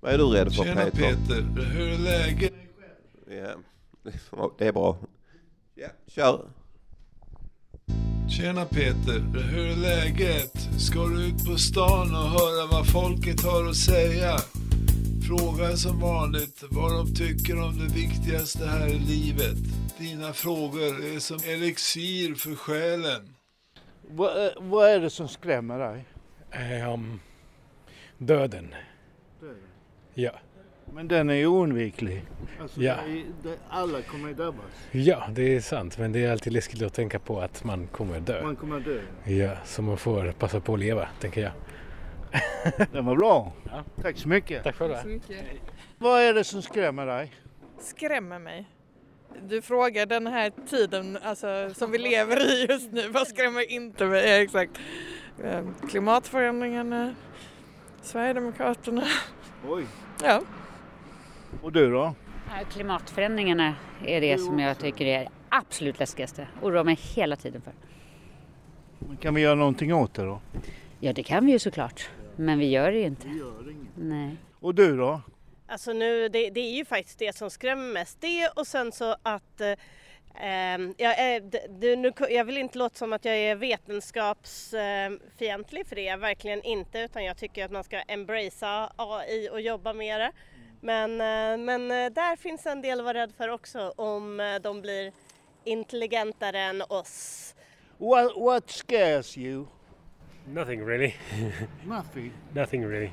Vad 0.00 0.12
är 0.12 0.18
du 0.18 0.24
rädd 0.24 0.54
för 0.54 0.64
Tjena 0.64 0.84
Peter? 0.84 0.98
Peter, 0.98 1.62
hur 1.62 1.92
är 1.92 1.98
läget? 1.98 2.52
Ja, 3.26 4.54
det 4.58 4.66
är 4.66 4.72
bra. 4.72 4.98
Ja, 5.74 5.88
kör. 6.06 6.50
Tjena 8.30 8.64
Peter, 8.64 9.20
hur 9.50 9.66
är 9.70 9.76
läget? 9.76 10.52
Ska 10.78 10.98
du 11.06 11.26
ut 11.26 11.44
på 11.46 11.56
stan 11.58 12.14
och 12.14 12.30
höra 12.30 12.66
vad 12.72 12.86
folket 12.92 13.42
har 13.44 13.68
att 13.68 13.76
säga? 13.76 14.36
Fråga 15.28 15.76
som 15.76 16.00
vanligt 16.00 16.64
vad 16.70 16.92
de 16.92 17.14
tycker 17.14 17.62
om 17.62 17.78
det 17.78 17.94
viktigaste 17.94 18.66
här 18.66 18.86
i 18.88 18.98
livet. 18.98 19.56
Dina 19.98 20.32
frågor 20.32 21.04
är 21.14 21.18
som 21.18 21.38
elixir 21.46 22.34
för 22.34 22.54
själen. 22.54 23.34
Vad, 24.10 24.36
är- 24.36 24.54
vad 24.60 24.88
är 24.90 25.00
det 25.00 25.10
som 25.10 25.28
skrämmer 25.28 25.78
dig? 25.78 26.04
Ehm, 26.50 27.20
döden. 28.18 28.74
Ja. 30.14 30.32
Men 30.94 31.08
den 31.08 31.30
är 31.30 31.34
ju 31.34 31.46
oundviklig. 31.46 32.22
Alltså, 32.60 32.80
Ja. 32.80 32.94
det 33.06 33.12
är- 33.12 33.24
det- 33.42 33.58
alla 33.68 34.02
kommer 34.02 34.32
drabbas. 34.32 34.64
ja, 34.90 35.26
det 35.30 35.56
är 35.56 35.60
sant. 35.60 35.98
Men 35.98 36.12
det 36.12 36.24
är 36.24 36.32
alltid 36.32 36.52
läskigt 36.52 36.82
att 36.82 36.94
tänka 36.94 37.18
på 37.18 37.40
att 37.40 37.64
man 37.64 37.86
kommer 37.86 38.20
dö. 38.20 38.42
Man 38.42 38.56
kommer 38.56 38.80
dö. 38.80 39.00
Ja, 39.34 39.50
så 39.64 39.82
man 39.82 39.96
får 39.96 40.32
passa 40.32 40.60
på 40.60 40.74
att 40.74 40.80
leva, 40.80 41.08
tänker 41.20 41.40
jag. 41.42 41.52
Den 42.92 43.04
var 43.04 43.16
bra. 43.16 43.52
Ja. 43.70 43.84
Tack 44.02 44.16
så 44.18 44.28
mycket. 44.28 44.64
Tack 44.64 44.76
själva. 44.76 44.98
Vad 45.98 46.22
är 46.22 46.34
det 46.34 46.44
som 46.44 46.62
skrämmer 46.62 47.06
dig? 47.06 47.32
skrämmer 47.80 48.38
mig. 48.38 48.68
Du 49.48 49.62
frågar 49.62 50.06
den 50.06 50.26
här 50.26 50.52
tiden 50.70 51.18
alltså, 51.22 51.70
som 51.74 51.90
vi 51.90 51.98
lever 51.98 52.40
i 52.52 52.66
just 52.70 52.92
nu, 52.92 53.08
vad 53.08 53.28
skrämmer 53.28 53.70
inte 53.72 54.04
mig? 54.06 54.28
Ja, 54.28 54.34
exakt. 54.42 54.70
Eh, 55.44 55.60
Klimatförändringarna, 55.88 57.14
Sverigedemokraterna. 58.02 59.02
Oj. 59.68 59.84
Ja, 60.24 60.40
Och 61.62 61.72
du 61.72 61.90
då? 61.90 62.14
Klimatförändringarna 62.72 63.74
är 64.06 64.20
det 64.20 64.38
som 64.38 64.58
jag 64.58 64.78
tycker 64.78 65.06
är 65.06 65.18
det 65.20 65.28
absolut 65.48 65.98
läskigaste. 65.98 66.48
Oroar 66.62 66.84
mig 66.84 66.98
hela 67.14 67.36
tiden 67.36 67.62
för. 67.62 67.72
Men 68.98 69.16
Kan 69.16 69.34
vi 69.34 69.40
göra 69.40 69.54
någonting 69.54 69.94
åt 69.94 70.14
det 70.14 70.22
då? 70.22 70.40
Ja, 71.00 71.12
det 71.12 71.22
kan 71.22 71.46
vi 71.46 71.52
ju 71.52 71.58
såklart. 71.58 72.10
Men 72.36 72.58
vi 72.58 72.70
gör 72.70 72.92
det 72.92 72.98
ju 72.98 73.04
inte. 73.06 73.28
Nej. 73.96 74.36
Och 74.60 74.74
du 74.74 74.96
då? 74.96 75.20
Alltså 75.66 75.92
nu, 75.92 76.28
det, 76.28 76.50
det 76.50 76.60
är 76.60 76.74
ju 76.76 76.84
faktiskt 76.84 77.18
det 77.18 77.36
som 77.36 77.50
skrämmer 77.50 77.92
mest. 77.92 78.20
Det 78.20 78.48
och 78.48 78.66
sen 78.66 78.92
så 78.92 79.16
att 79.22 79.60
eh, 79.60 79.72
ehm, 80.34 80.94
jag, 80.98 81.18
är, 81.18 81.40
d- 81.40 81.66
d- 81.80 81.96
nu, 81.96 82.12
jag 82.30 82.44
vill 82.44 82.58
inte 82.58 82.78
låta 82.78 82.94
som 82.94 83.12
att 83.12 83.24
jag 83.24 83.36
är 83.36 83.54
vetenskapsfientlig 83.56 85.86
för 85.86 85.96
det 85.96 86.06
är 86.06 86.10
jag 86.10 86.18
verkligen 86.18 86.62
inte 86.62 86.98
utan 87.00 87.24
jag 87.24 87.36
tycker 87.36 87.64
att 87.64 87.70
man 87.70 87.84
ska 87.84 87.96
embracea 88.00 88.92
AI 88.96 89.48
och 89.52 89.60
jobba 89.60 89.92
med 89.92 90.20
det. 90.20 90.32
Men, 90.80 91.10
eh, 91.10 91.64
men 91.64 91.90
eh, 91.90 92.12
där 92.12 92.36
finns 92.36 92.66
en 92.66 92.82
del 92.82 92.98
att 92.98 93.04
vara 93.04 93.18
rädd 93.18 93.32
för 93.36 93.48
också 93.48 93.92
om 93.96 94.40
eh, 94.40 94.54
de 94.62 94.80
blir 94.80 95.12
intelligentare 95.64 96.60
än 96.60 96.82
oss. 96.88 97.54
What, 97.98 98.36
what 98.36 98.70
scares 98.70 99.38
you? 99.38 99.66
Nothing 100.46 100.86
really. 100.86 101.14
Nothing. 101.86 102.32
Nothing 102.52 102.86
really. 102.86 103.10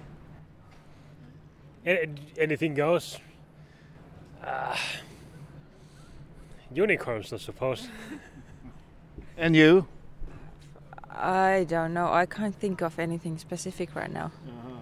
Anything 2.42 2.76
goes. 2.76 3.20
Uh, 4.42 4.76
unicorns, 6.76 7.34
I 7.34 7.38
suppose. 7.38 7.90
And 9.38 9.56
you? 9.56 9.86
I 11.10 11.66
don't 11.70 11.94
know. 11.94 12.12
I 12.12 12.26
can't 12.26 12.56
think 12.56 12.82
of 12.82 13.00
anything 13.00 13.38
specific 13.38 13.96
right 13.96 14.12
now. 14.12 14.32
Uh, 14.48 14.77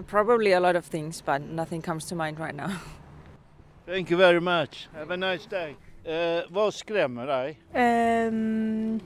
probably 0.00 0.52
a 0.52 0.60
lot 0.60 0.76
of 0.76 0.84
things, 0.86 1.24
but 1.24 1.42
nothing 1.50 1.82
comes 1.82 2.08
to 2.08 2.14
mind 2.14 2.38
right 2.38 2.54
now. 2.54 2.70
Thank 3.86 4.10
you 4.10 4.18
very 4.18 4.40
much. 4.40 4.88
Have 4.94 5.14
a 5.14 5.16
nice 5.16 5.46
day. 5.50 5.76
Eh, 6.04 6.44
vad 6.50 6.74
skrämmer 6.74 7.26
dig? 7.26 7.60
Ehm, 7.72 9.00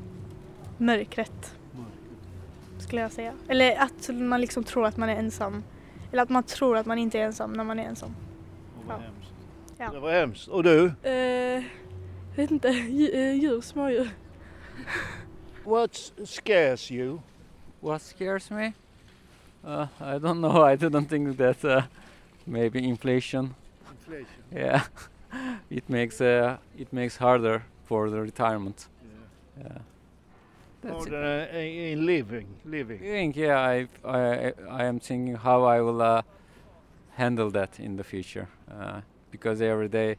mörkret. 0.78 1.54
Skulle 2.78 3.00
jag 3.00 3.12
säga. 3.12 3.32
Eller 3.48 3.76
att 3.76 4.08
man 4.12 4.40
liksom 4.40 4.64
tror 4.64 4.86
att 4.86 4.96
man 4.96 5.08
är 5.08 5.16
ensam. 5.16 5.64
Eller 6.12 6.22
att 6.22 6.28
man 6.28 6.42
tror 6.42 6.76
att 6.76 6.86
man 6.86 6.98
inte 6.98 7.18
är 7.18 7.22
ensam 7.24 7.52
när 7.52 7.64
man 7.64 7.78
är 7.78 7.84
ensam. 7.84 8.14
Det 8.82 8.88
var 8.88 8.94
Ja. 8.94 9.00
hemskt. 9.00 9.32
Ja. 9.78 9.90
Det 9.92 10.00
var 10.00 10.12
hemskt. 10.12 10.48
Och 10.48 10.62
du? 10.62 10.92
Jag 11.02 12.36
vet 12.36 12.50
inte, 12.50 12.68
eh, 12.68 13.34
djur, 13.34 13.60
smådjur. 13.60 14.10
What 15.64 16.12
scares 16.24 16.90
you? 16.90 17.18
What 17.80 18.02
scares 18.02 18.50
me? 18.50 18.72
Uh, 19.66 19.86
I 20.00 20.18
don't 20.18 20.40
know. 20.46 20.62
I 20.62 20.76
didn't 20.76 21.06
think 21.06 21.36
that 21.36 21.64
uh, 21.64 21.82
maybe 22.46 22.88
inflation. 22.88 23.54
Inflation. 23.90 24.42
Yeah, 24.54 24.84
it 25.70 25.88
makes 25.88 26.20
uh, 26.20 26.58
it 26.78 26.92
makes 26.92 27.16
harder 27.16 27.62
for 27.84 28.10
the 28.10 28.20
retirement. 28.20 28.86
Yeah. 29.58 29.78
That's 30.82 30.92
More 30.94 31.06
it. 31.08 31.10
than 31.10 31.56
uh, 31.56 31.58
in 31.92 32.06
living. 32.06 32.46
living. 32.64 32.98
I 32.98 33.06
think 33.06 33.36
yeah, 33.36 33.58
I, 33.58 33.88
I 34.04 34.52
I 34.70 34.84
am 34.84 35.00
thinking 35.00 35.34
how 35.34 35.64
I 35.64 35.80
will 35.80 36.00
uh, 36.00 36.22
handle 37.16 37.50
that 37.50 37.80
in 37.80 37.96
the 37.96 38.04
future 38.04 38.46
uh, 38.70 39.00
because 39.30 39.60
every 39.60 39.88
day 39.88 40.16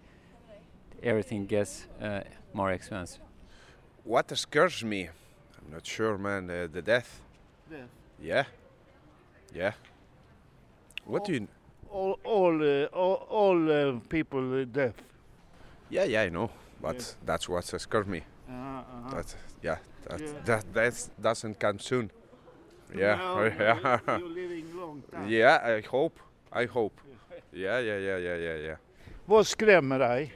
everything 1.03 1.45
gets 1.45 1.87
uh, 2.01 2.21
more 2.53 2.71
expensive. 2.71 3.21
What 4.03 4.37
scares 4.37 4.83
me? 4.83 5.09
I'm 5.57 5.71
not 5.71 5.85
sure, 5.85 6.17
man. 6.17 6.49
Uh, 6.49 6.67
the 6.71 6.81
death. 6.81 7.21
Death. 7.69 7.89
Yeah. 8.21 8.43
Yeah. 9.53 9.73
What 11.05 11.25
do 11.25 11.33
you? 11.33 11.47
All, 11.89 12.19
all, 12.23 12.61
uh, 12.61 12.85
all, 12.93 13.25
all 13.29 13.71
uh, 13.71 13.99
people 14.09 14.61
uh, 14.61 14.65
deaf. 14.65 14.93
Yeah, 15.89 16.03
yeah, 16.03 16.23
I 16.23 16.29
know, 16.29 16.49
but 16.81 16.95
Yes. 16.95 17.15
that's 17.25 17.47
what 17.49 17.63
scares 17.65 18.05
me. 18.07 18.17
Uh-huh, 18.49 18.55
uh-huh. 18.57 19.15
That, 19.15 19.35
yeah, 19.63 19.77
that 20.09 20.19
Yeah. 20.21 20.43
that 20.45 20.73
that 20.73 21.09
doesn't 21.21 21.59
come 21.59 21.79
soon. 21.79 22.09
Yeah, 22.95 23.17
No, 23.17 23.35
no, 23.35 23.45
yeah, 23.59 23.99
you're 24.19 24.29
living 24.29 24.65
long 24.75 25.01
time. 25.11 25.29
yeah. 25.29 25.77
I 25.77 25.81
hope. 25.91 26.19
I 26.51 26.65
hope. 26.65 27.01
Yeah, 27.53 27.79
yeah, 27.79 27.97
yeah, 27.99 28.17
yeah, 28.19 28.37
yeah, 28.39 28.59
yeah. 28.65 28.77
Vad 29.25 29.47
skrämmer 29.47 29.99
dig? 29.99 30.33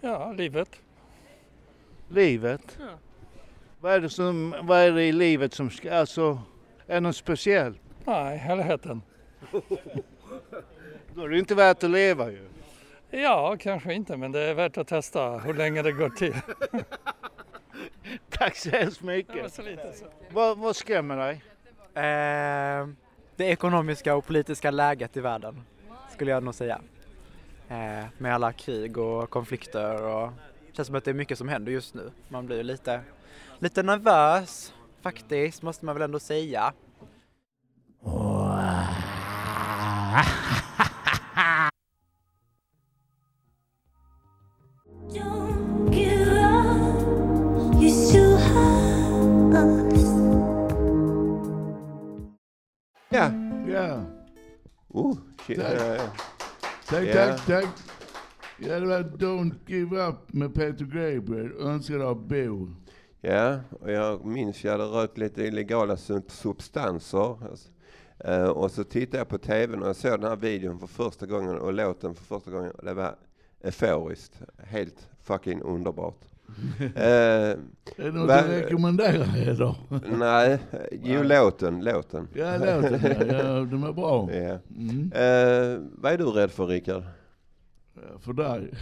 Ja, 0.00 0.32
livet. 0.32 0.80
Livet? 2.08 2.78
Ja. 2.80 2.98
Vad 3.80 3.92
är 3.92 4.00
det, 4.00 4.10
som, 4.10 4.54
vad 4.62 4.78
är 4.78 4.92
det 4.92 5.04
i 5.04 5.12
livet 5.12 5.54
som, 5.54 5.68
sk- 5.70 5.90
alltså, 6.00 6.38
är 6.88 6.94
det 6.94 7.00
något 7.00 7.16
speciellt? 7.16 7.80
Nej, 8.04 8.38
helheten. 8.38 9.02
Då 11.14 11.24
är 11.24 11.28
det 11.28 11.38
inte 11.38 11.54
värt 11.54 11.84
att 11.84 11.90
leva 11.90 12.30
ju. 12.30 12.48
Ja, 13.10 13.56
kanske 13.60 13.94
inte, 13.94 14.16
men 14.16 14.32
det 14.32 14.40
är 14.40 14.54
värt 14.54 14.78
att 14.78 14.88
testa 14.88 15.38
hur 15.38 15.54
länge 15.54 15.82
det 15.82 15.92
går 15.92 16.10
till. 16.10 16.34
Tack 18.30 18.56
så 18.56 18.70
hemskt 18.70 19.02
mycket. 19.02 19.52
så 19.52 19.62
lite 19.62 19.92
så. 19.92 20.04
Vad, 20.30 20.58
vad 20.58 20.76
skrämmer 20.76 21.16
dig? 21.16 21.42
Eh, 21.94 22.88
det 23.36 23.44
ekonomiska 23.44 24.14
och 24.14 24.26
politiska 24.26 24.70
läget 24.70 25.16
i 25.16 25.20
världen 25.20 25.62
skulle 26.12 26.30
jag 26.30 26.42
nog 26.42 26.54
säga. 26.54 26.80
Eh, 27.68 28.04
med 28.18 28.34
alla 28.34 28.52
krig 28.52 28.98
och 28.98 29.30
konflikter 29.30 30.02
och 30.02 30.30
det 30.66 30.76
känns 30.76 30.86
som 30.86 30.96
att 30.96 31.04
det 31.04 31.10
är 31.10 31.14
mycket 31.14 31.38
som 31.38 31.48
händer 31.48 31.72
just 31.72 31.94
nu. 31.94 32.10
Man 32.28 32.46
blir 32.46 32.62
lite, 32.62 33.00
lite 33.58 33.82
nervös 33.82 34.74
faktiskt 35.08 35.62
måste 35.62 35.84
man 35.84 35.94
väl 35.94 36.02
ändå 36.02 36.18
säga. 36.18 36.72
Ja. 53.10 53.30
Ja. 53.68 54.04
Oh, 54.88 55.16
shit. 55.46 55.60
Tack. 55.60 56.00
Tack, 56.86 57.12
tack, 57.12 57.46
tack. 57.46 57.66
Ja, 58.58 58.80
det 58.80 58.86
var 58.86 59.00
Don't 59.00 59.54
Give 59.66 60.08
Up 60.08 60.32
med 60.32 60.54
Peter 60.54 60.84
Gabriel, 60.84 61.52
önskad 61.52 62.02
av 62.02 62.28
Bo. 62.28 62.68
Ja, 63.20 63.58
och 63.80 63.90
jag 63.92 64.24
minns 64.24 64.64
jag 64.64 64.72
hade 64.72 64.84
rökt 64.84 65.18
lite 65.18 65.42
illegala 65.42 65.94
sub- 65.96 66.30
substanser. 66.30 67.36
Eh, 68.18 68.48
och 68.48 68.70
så 68.70 68.84
tittade 68.84 69.18
jag 69.18 69.28
på 69.28 69.38
tvn 69.38 69.82
och 69.82 69.88
jag 69.88 69.96
såg 69.96 70.20
den 70.20 70.28
här 70.30 70.36
videon 70.36 70.78
för 70.78 70.86
första 70.86 71.26
gången 71.26 71.58
och 71.58 71.72
låten 71.72 72.14
för 72.14 72.24
första 72.24 72.50
gången. 72.50 72.72
Det 72.82 72.94
var 72.94 73.14
euforiskt. 73.64 74.40
Helt 74.58 75.08
fucking 75.22 75.62
underbart. 75.62 76.18
Eh, 76.80 77.02
Är 77.04 77.56
det 77.96 78.12
något 78.12 78.28
va- 78.28 78.42
du 78.46 78.52
rekommenderar 78.52 79.36
er 79.48 79.54
då? 79.58 79.76
Nej, 80.18 80.58
jo 81.02 81.22
låten, 81.22 81.84
låten. 81.84 82.28
Ja, 82.34 82.56
låten 82.56 83.00
ja. 83.02 83.24
ja 83.36 83.60
de 83.64 83.84
är 83.84 83.92
bra. 83.92 84.28
Ja. 84.34 84.58
Mm. 84.76 85.12
Eh, 85.14 85.80
vad 85.92 86.12
är 86.12 86.18
du 86.18 86.24
rädd 86.24 86.50
för 86.50 86.66
Rickard? 86.66 87.02
För 88.20 88.32
dig? 88.32 88.74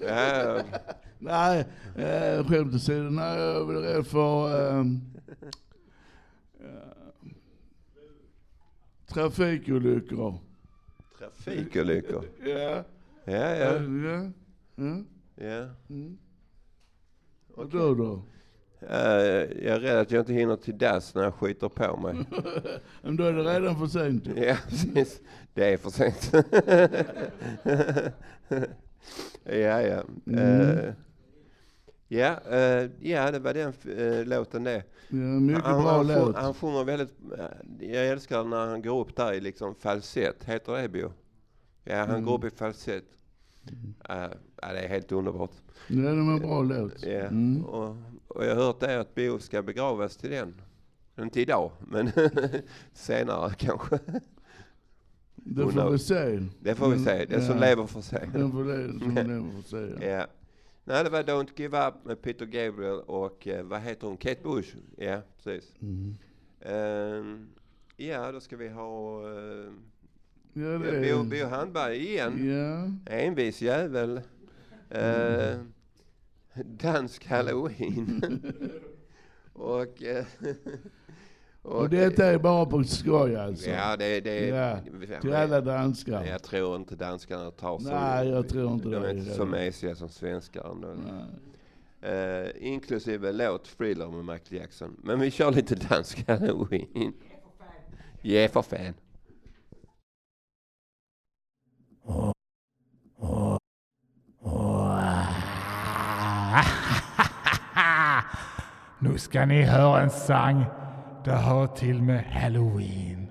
Ja. 0.00 0.62
Nej, 1.18 1.66
eh, 1.96 2.46
skämt 2.46 2.74
åsido, 2.74 3.10
nej 3.10 3.38
jag 3.38 3.60
är 3.60 3.64
väl 3.64 3.82
rädd 3.82 4.06
för 4.06 4.70
ehm, 4.70 5.00
eh, 6.60 7.30
trafikolyckor. 9.06 10.38
Trafikolyckor? 11.18 12.24
Ja. 12.44 12.84
Ja, 13.24 13.56
ja. 13.56 13.56
Ja. 13.56 13.82
ja. 13.82 14.30
ja. 14.74 15.04
Ja. 15.34 15.66
Mm. 15.88 16.18
Och 17.54 17.68
du 17.68 17.94
då? 17.94 18.22
Eh, 18.80 18.96
jag 19.64 19.76
är 19.76 19.80
rädd 19.80 19.98
att 19.98 20.10
jag 20.10 20.20
inte 20.22 20.32
hinner 20.32 20.56
till 20.56 20.78
dass 20.78 21.14
när 21.14 21.22
jag 21.22 21.34
skiter 21.34 21.68
på 21.68 21.96
mig. 21.96 22.14
Men 23.02 23.16
då 23.16 23.24
är 23.24 23.32
det 23.32 23.42
redan 23.42 23.78
för 23.78 23.86
sent. 23.86 24.26
Ja, 24.36 24.56
precis. 24.68 25.20
Det 25.54 25.72
är 25.72 25.76
för 25.76 25.90
sent. 25.90 26.32
ja, 29.44 29.80
ja. 29.82 30.02
Mm. 30.26 30.38
Eh, 30.78 30.92
ja, 32.08 32.40
eh, 32.50 32.90
ja, 33.00 33.30
det 33.30 33.38
var 33.38 33.54
den 33.54 33.72
uh, 33.98 34.24
låten 34.26 34.64
det. 34.64 34.82
Ja, 35.08 35.16
mycket 35.16 35.64
han, 35.64 35.82
bra 35.82 35.96
han, 35.96 36.06
låt. 36.06 36.36
Han 36.36 36.54
sjunger 36.54 36.84
väldigt, 36.84 37.14
jag 37.80 38.06
älskar 38.08 38.44
när 38.44 38.66
han 38.66 38.82
går 38.82 39.00
upp 39.00 39.16
där 39.16 39.32
i 39.32 39.40
liksom 39.40 39.74
falsett, 39.74 40.44
heter 40.44 40.72
det 40.82 40.88
Bo? 40.88 41.12
Ja, 41.84 41.96
han 41.96 42.08
Mm. 42.10 42.24
går 42.24 42.34
upp 42.38 42.44
i 42.44 42.50
falsett. 42.56 43.04
Eh, 44.08 44.16
ja, 44.62 44.72
det 44.72 44.78
är 44.80 44.88
helt 44.88 45.12
underbart. 45.12 45.50
Ja, 45.88 45.96
det 45.96 46.08
är 46.08 46.12
en 46.12 46.38
bra 46.38 46.62
låt. 46.62 47.02
Ja, 47.02 47.10
Mm. 47.10 47.64
och, 47.64 47.96
och 48.28 48.44
jag 48.44 48.54
har 48.56 48.62
hört 48.62 48.80
det 48.80 49.00
att 49.00 49.14
Bo 49.14 49.38
ska 49.38 49.62
begravas 49.62 50.16
till 50.16 50.30
den. 50.30 50.54
Inte 51.18 51.40
idag, 51.40 51.70
men 51.88 52.10
senare 52.92 53.54
kanske. 53.58 53.98
Det 55.34 55.62
får 55.62 55.66
vi 55.66 55.72
knows? 55.72 56.06
se. 56.06 56.40
Det 56.60 56.74
får 56.74 56.88
vi 56.88 57.04
se. 57.04 57.24
Den 57.24 57.46
som 57.46 57.58
lever 57.58 57.86
får 57.86 58.00
se. 58.00 58.28
Den 58.32 58.52
får 58.52 58.64
le- 58.64 58.98
som 58.98 59.14
lever 59.14 59.50
får 59.52 59.62
se, 59.62 60.06
ja. 60.06 60.10
ja. 60.12 60.26
Nej, 60.84 61.04
det 61.04 61.10
var 61.10 61.22
Don't 61.22 61.48
Give 61.56 61.86
Up 61.88 61.94
med 62.04 62.22
Peter 62.22 62.46
Gabriel 62.46 63.00
och 63.00 63.48
eh, 63.48 63.64
vad 63.64 63.80
heter 63.80 64.06
hon? 64.06 64.16
Kate 64.16 64.40
Bush. 64.42 64.76
Ja, 64.96 65.20
precis. 65.36 65.72
Mm. 65.80 66.14
Ehm, 66.60 67.48
ja, 67.96 68.32
då 68.32 68.40
ska 68.40 68.56
vi 68.56 68.68
ha 68.68 69.22
uh, 69.28 69.72
Ja, 70.52 70.78
Bo, 70.78 71.22
Bo 71.24 71.46
Handberg 71.50 71.96
igen. 71.96 72.48
Ja. 73.06 73.12
Envis 73.14 73.62
jävel. 73.62 74.20
Eh, 74.90 75.56
dansk 76.64 77.26
halloween. 77.26 78.22
och, 79.52 80.02
eh, 80.02 80.24
Och 81.62 81.90
detta 81.90 82.26
är 82.26 82.38
bara 82.38 82.66
på 82.66 82.84
skoj 82.84 83.36
alltså? 83.36 83.70
Ja, 83.70 83.96
det, 83.96 84.20
det 84.20 84.46
Ja, 84.46 84.80
till 85.20 85.34
alla 85.34 85.60
danskar. 85.60 86.24
Jag 86.24 86.42
tror 86.42 86.76
inte 86.76 86.96
danskarna 86.96 87.50
tar 87.50 87.78
så... 87.78 87.90
Nej, 87.90 88.28
jag 88.28 88.48
tror 88.48 88.72
inte 88.72 88.88
de 88.88 89.02
det 89.02 89.08
är 89.08 89.14
inte 89.14 89.34
så 89.34 89.46
mesiga 89.46 89.94
som 89.94 90.08
svenskar 90.08 90.70
ändå. 90.70 90.96
Eh, 92.00 92.48
inklusive 92.60 93.32
låt 93.32 93.64
Thriller 93.78 94.08
med 94.08 94.24
Michael 94.24 94.60
Jackson. 94.60 94.96
Men 95.02 95.20
vi 95.20 95.30
kör 95.30 95.52
lite 95.52 95.74
dansk 95.74 96.28
halloween. 96.28 97.12
Ja, 98.22 98.48
för 98.48 98.62
fan. 98.62 98.94
Nu 108.98 109.18
ska 109.18 109.46
ni 109.46 109.62
höra 109.62 110.00
en 110.00 110.10
sång. 110.10 110.64
Det 111.24 111.32
hör 111.32 111.66
till 111.66 112.02
med 112.02 112.24
halloween. 112.24 113.30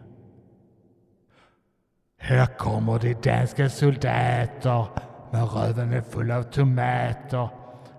Här 2.17 2.45
kommer 2.45 2.99
de 2.99 3.13
danska 3.13 3.69
soldater 3.69 4.86
med 5.32 5.53
röven 5.53 6.03
full 6.03 6.32
av 6.32 6.43
tomater. 6.43 7.49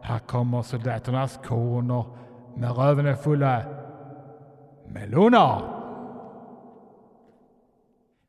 Här 0.02 0.18
kommer 0.18 0.62
soldaternas 0.62 1.40
koner 1.44 2.04
med 2.56 2.76
röven 2.76 3.16
fulla 3.16 3.62
meloner. 4.88 5.60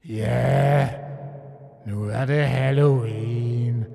Ja, 0.02 0.88
nu 1.84 2.12
är 2.12 2.28
det 2.28 2.48
halloween. 2.48 3.86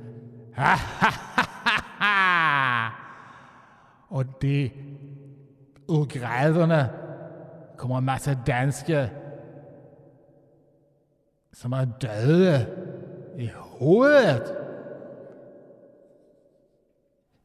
Och 4.08 4.24
det 4.40 4.70
ur 5.88 6.04
grävarna 6.04 6.86
kommer 7.76 7.96
en 7.96 8.04
massa 8.04 8.34
danska 8.34 9.08
som 11.52 11.72
är 11.72 11.86
döda 12.00 12.60
i 13.36 13.52
huvudet. 13.78 14.52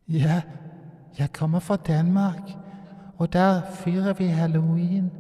Ja, 0.06 0.42
jag 1.16 1.34
kommer 1.34 1.60
från 1.60 1.78
Danmark 1.88 2.58
och 3.18 3.30
där 3.30 3.62
firar 3.62 4.14
vi 4.14 4.28
halloween. 4.28 5.12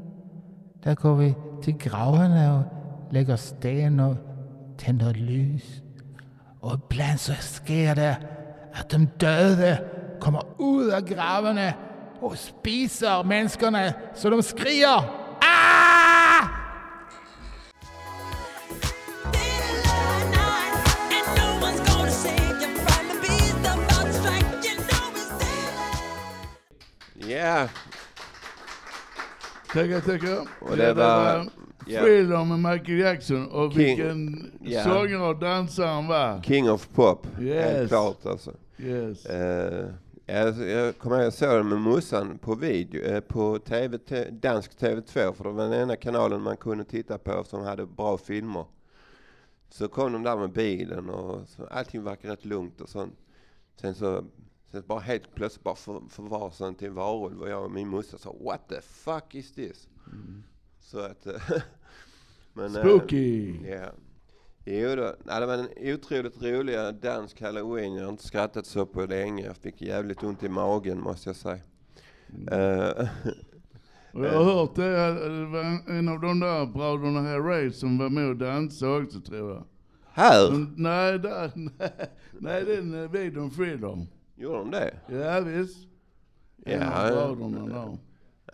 Där 0.83 0.95
går 0.95 1.15
vi 1.15 1.35
till 1.61 1.77
gravarna 1.77 2.59
och 2.59 2.63
lägger 3.13 3.35
sten 3.35 3.99
och 3.99 4.15
tänder 4.77 5.13
ljus. 5.13 5.81
Och 6.59 6.73
ibland 6.73 7.19
så 7.19 7.33
sker 7.33 7.95
det 7.95 8.17
att 8.73 8.89
de 8.89 9.07
döda 9.17 9.77
kommer 10.19 10.41
ut 10.59 10.93
av 10.93 11.01
gravarna 11.01 11.73
och 12.21 12.37
spisar 12.37 13.23
människorna 13.23 13.93
så 14.15 14.29
de 14.29 14.43
skriker 14.43 15.03
Ah! 15.41 16.47
Ja. 27.27 27.67
Tackar, 29.73 29.99
tackar. 30.01 30.47
Och 30.61 30.77
det 30.77 30.93
var- 30.93 31.45
ja. 31.85 32.01
Thriller 32.01 32.45
med 32.45 32.59
Michael 32.71 32.99
Jackson 32.99 33.47
och 33.47 33.73
King- 33.73 33.77
vilken 33.85 34.51
ja. 34.63 34.83
sångare 34.83 35.21
och 35.27 35.39
dansare 35.39 35.87
han 35.87 36.07
var. 36.07 36.41
King 36.41 36.71
of 36.71 36.87
Pop. 36.95 37.27
Yes. 37.41 37.65
Helt 37.71 37.89
klart 37.89 38.25
alltså. 38.25 38.51
Yes. 38.77 39.25
Eh, 39.25 39.85
jag, 40.31 40.97
kommer 40.97 41.15
ihåg, 41.15 41.25
jag 41.25 41.33
såg 41.33 41.49
den 41.49 41.69
med 41.69 41.81
morsan 41.81 42.37
på 42.37 42.55
video, 42.55 43.03
eh, 43.03 43.19
på 43.19 43.59
TV, 43.59 43.97
dansk 44.31 44.79
TV2, 44.79 45.33
för 45.33 45.43
det 45.43 45.49
var 45.49 45.63
den 45.63 45.73
enda 45.73 45.95
kanalen 45.95 46.41
man 46.41 46.57
kunde 46.57 46.83
titta 46.83 47.17
på 47.17 47.43
som 47.43 47.63
hade 47.63 47.85
bra 47.85 48.17
filmer. 48.17 48.65
Så 49.69 49.87
kom 49.87 50.13
de 50.13 50.23
där 50.23 50.37
med 50.37 50.51
bilen 50.51 51.09
och 51.09 51.49
så, 51.49 51.65
allting 51.65 52.03
verkade 52.03 52.33
rätt 52.33 52.45
lugnt 52.45 52.81
och 52.81 52.89
sånt. 52.89 53.19
Sen 53.81 53.95
så, 53.95 54.25
sen 54.71 54.83
bara 54.87 54.99
helt 54.99 55.35
plötsligt 55.35 55.63
bara 55.63 55.75
för, 55.75 56.01
förvars 56.09 56.57
den 56.57 56.75
till 56.75 56.87
en 56.87 56.93
varulv 56.93 57.41
och 57.41 57.49
jag 57.49 57.63
och 57.63 57.71
min 57.71 57.87
morsa 57.87 58.17
sa 58.17 58.35
What 58.39 58.69
the 58.69 58.81
fuck 58.81 59.35
is 59.35 59.53
this? 59.53 59.87
Så 60.79 60.99
att... 60.99 61.27
men, 62.53 62.75
eh, 62.75 62.81
Spooky. 62.81 63.55
Ja. 63.69 63.91
Jo 64.71 64.95
då, 64.95 65.15
nej, 65.23 65.39
det 65.39 65.45
var 65.45 65.53
en 65.53 65.93
otroligt 65.93 66.43
rolig 66.43 66.75
dansk 67.01 67.41
halloween. 67.41 67.93
Jag 67.95 68.03
har 68.03 68.09
inte 68.11 68.23
skrattat 68.27 68.65
så 68.65 68.85
på 68.85 69.05
länge. 69.05 69.45
Jag 69.45 69.57
fick 69.57 69.81
jävligt 69.81 70.23
ont 70.23 70.43
i 70.43 70.49
magen 70.49 70.99
måste 71.01 71.29
jag 71.29 71.35
säga. 71.35 71.59
Eh, 72.51 73.07
Och 74.13 74.25
jag 74.25 74.31
har 74.33 74.43
hört 74.43 74.75
det, 74.75 75.07
att 75.09 75.15
det 75.17 75.45
var 75.45 75.59
en- 75.63 75.97
en 75.97 76.09
av 76.09 76.19
de 76.21 76.39
där 76.39 76.65
bröderna 76.65 77.21
här 77.21 77.39
Ray 77.39 77.71
som 77.71 77.97
var 77.97 78.09
med 78.09 78.29
och 78.29 78.35
dansade 78.35 79.03
också 79.03 79.19
tror 79.21 79.49
jag. 79.51 79.63
Här? 80.11 80.51
Men, 80.51 80.73
nej, 80.77 81.19
där, 81.19 81.51
nej, 81.55 81.91
nej, 82.39 82.65
den 82.65 83.03
eh, 83.03 83.09
videon 83.11 83.51
Freedom. 83.51 84.07
Gjorde 84.35 84.57
de 84.57 84.71
det? 84.71 84.93
Ja 85.07 85.39
visst. 85.39 85.77
En 86.65 86.83
av 86.83 86.89
Ja, 87.07 87.35
bröderna 87.35 87.67
där. 87.67 87.97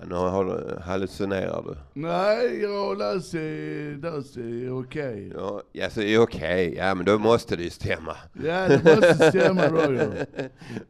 Nu 0.08 0.16
har 0.16 0.46
du, 0.46 0.80
hallucinerar 0.82 1.64
du. 1.64 1.76
Nej, 1.94 2.62
jag 2.62 2.98
läser, 2.98 3.98
läser 4.02 4.80
okej. 4.80 5.32
Ja, 5.36 5.62
alltså, 5.84 6.02
är 6.02 6.20
okej. 6.20 6.76
Ja, 6.78 6.96
men 6.96 7.06
då 7.06 7.20
måste 7.20 7.56
det 7.56 7.64
ju 7.64 7.70
stämma. 7.70 8.16
Ja, 8.34 8.68
det 8.68 8.96
måste 8.96 9.30
stämma 9.30 9.68
då, 9.68 9.94
ja. 9.94 10.06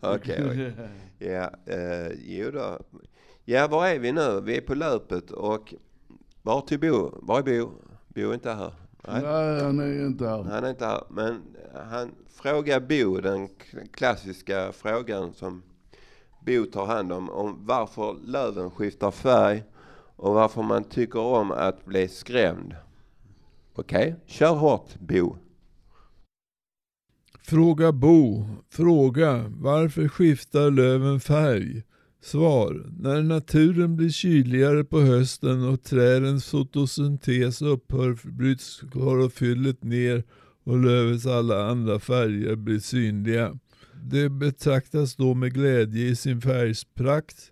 Okej, 0.16 0.44
okej. 0.46 0.74
Ja, 1.20 1.52
eh, 1.66 2.12
jo 2.26 2.52
då. 2.52 2.80
Ja, 3.46 3.68
var 3.68 3.88
är 3.88 4.00
vi 4.00 4.12
nu? 4.12 4.42
Vi 4.42 4.58
är 4.58 4.62
på 4.62 4.76
löpet 4.76 5.32
och 5.32 5.74
var 6.42 6.62
till 6.62 6.80
Bo? 6.80 7.20
Var 7.22 7.40
är 7.40 7.44
Bo? 7.44 7.72
Bo 8.08 8.30
är 8.30 8.34
inte 8.34 8.52
här. 8.52 8.72
Nej, 9.08 9.62
han 9.64 9.80
är 9.80 10.06
inte 10.06 10.28
här. 10.28 10.44
Han 10.44 10.64
är 10.64 10.70
inte 10.70 10.86
här. 10.86 11.04
Men 11.10 11.42
han 11.90 12.12
frågar 12.30 12.80
Bo 12.80 13.22
den 13.22 13.50
klassiska 13.92 14.72
frågan 14.72 15.34
som 15.34 15.64
Bo 16.46 16.66
tar 16.66 16.86
hand 16.86 17.12
om. 17.12 17.30
Om 17.30 17.66
varför 17.66 18.16
löven 18.26 18.72
skiftar 18.72 19.12
färg 19.12 19.64
och 20.16 20.34
varför 20.34 20.64
man 20.64 20.84
tycker 20.84 21.20
om 21.20 21.52
att 21.52 21.86
bli 21.86 22.08
skrämd. 22.08 22.76
Okej, 23.76 24.16
kör 24.26 24.56
hårt 24.56 25.00
Bo. 25.00 25.36
Fråga 27.42 27.92
Bo. 27.92 28.46
Fråga. 28.70 29.46
Varför 29.48 30.08
skiftar 30.08 30.72
löven 30.72 31.20
färg? 31.20 31.84
Svar. 32.22 32.86
När 33.00 33.24
naturen 33.24 33.96
blir 33.96 34.10
kyligare 34.10 34.84
på 34.84 35.00
hösten 35.00 35.70
och 35.70 35.84
trädens 35.84 36.46
fotosyntes 36.46 37.62
upphör 37.62 38.32
bryts 38.32 38.84
klorofyllet 38.92 39.84
ner 39.84 40.24
och 40.64 40.78
lövets 40.78 41.26
alla 41.26 41.66
andra 41.66 42.00
färger 42.00 42.56
blir 42.56 42.80
synliga. 42.80 43.60
Det 44.10 44.30
betraktas 44.30 45.16
då 45.16 45.34
med 45.34 45.54
glädje 45.54 46.08
i 46.08 46.16
sin 46.16 46.42
färgsprakt. 46.42 47.52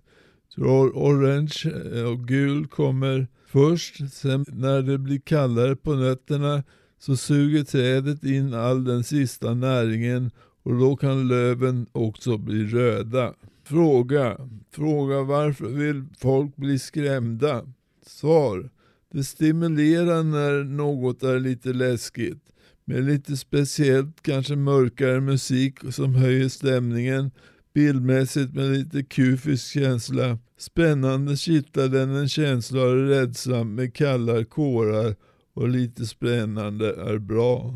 Orange 0.57 1.71
eh, 1.93 2.03
och 2.03 2.27
gul 2.27 2.67
kommer 2.67 3.27
först, 3.47 4.13
sen 4.13 4.45
när 4.47 4.81
det 4.81 4.97
blir 4.97 5.19
kallare 5.19 5.75
på 5.75 5.93
nötterna 5.93 6.63
så 6.99 7.17
suger 7.17 7.63
trädet 7.63 8.23
in 8.23 8.53
all 8.53 8.83
den 8.83 9.03
sista 9.03 9.53
näringen 9.53 10.31
och 10.63 10.79
då 10.79 10.95
kan 10.95 11.27
löven 11.27 11.87
också 11.91 12.37
bli 12.37 12.65
röda. 12.65 13.33
Fråga. 13.63 14.37
Fråga 14.71 15.21
varför 15.21 15.65
vill 15.65 16.05
folk 16.17 16.55
bli 16.55 16.79
skrämda? 16.79 17.65
Svar. 18.05 18.69
Det 19.11 19.23
stimulerar 19.23 20.23
när 20.23 20.63
något 20.63 21.23
är 21.23 21.39
lite 21.39 21.73
läskigt. 21.73 22.52
Med 22.85 23.03
lite 23.03 23.37
speciellt, 23.37 24.21
kanske 24.21 24.55
mörkare 24.55 25.21
musik 25.21 25.79
som 25.91 26.15
höjer 26.15 26.49
stämningen. 26.49 27.31
Bildmässigt 27.73 28.53
med 28.53 28.71
lite 28.71 29.03
kufisk 29.03 29.73
känsla. 29.73 30.37
Spännande 30.57 31.37
kittlar 31.37 31.87
den 31.87 32.15
en 32.15 32.29
känsla 32.29 32.81
av 32.81 32.95
rädsla 32.95 33.63
med 33.63 33.93
kalla 33.93 34.45
kårar 34.45 35.15
och 35.53 35.69
lite 35.69 36.05
spännande 36.05 36.95
är 36.95 37.17
bra. 37.17 37.73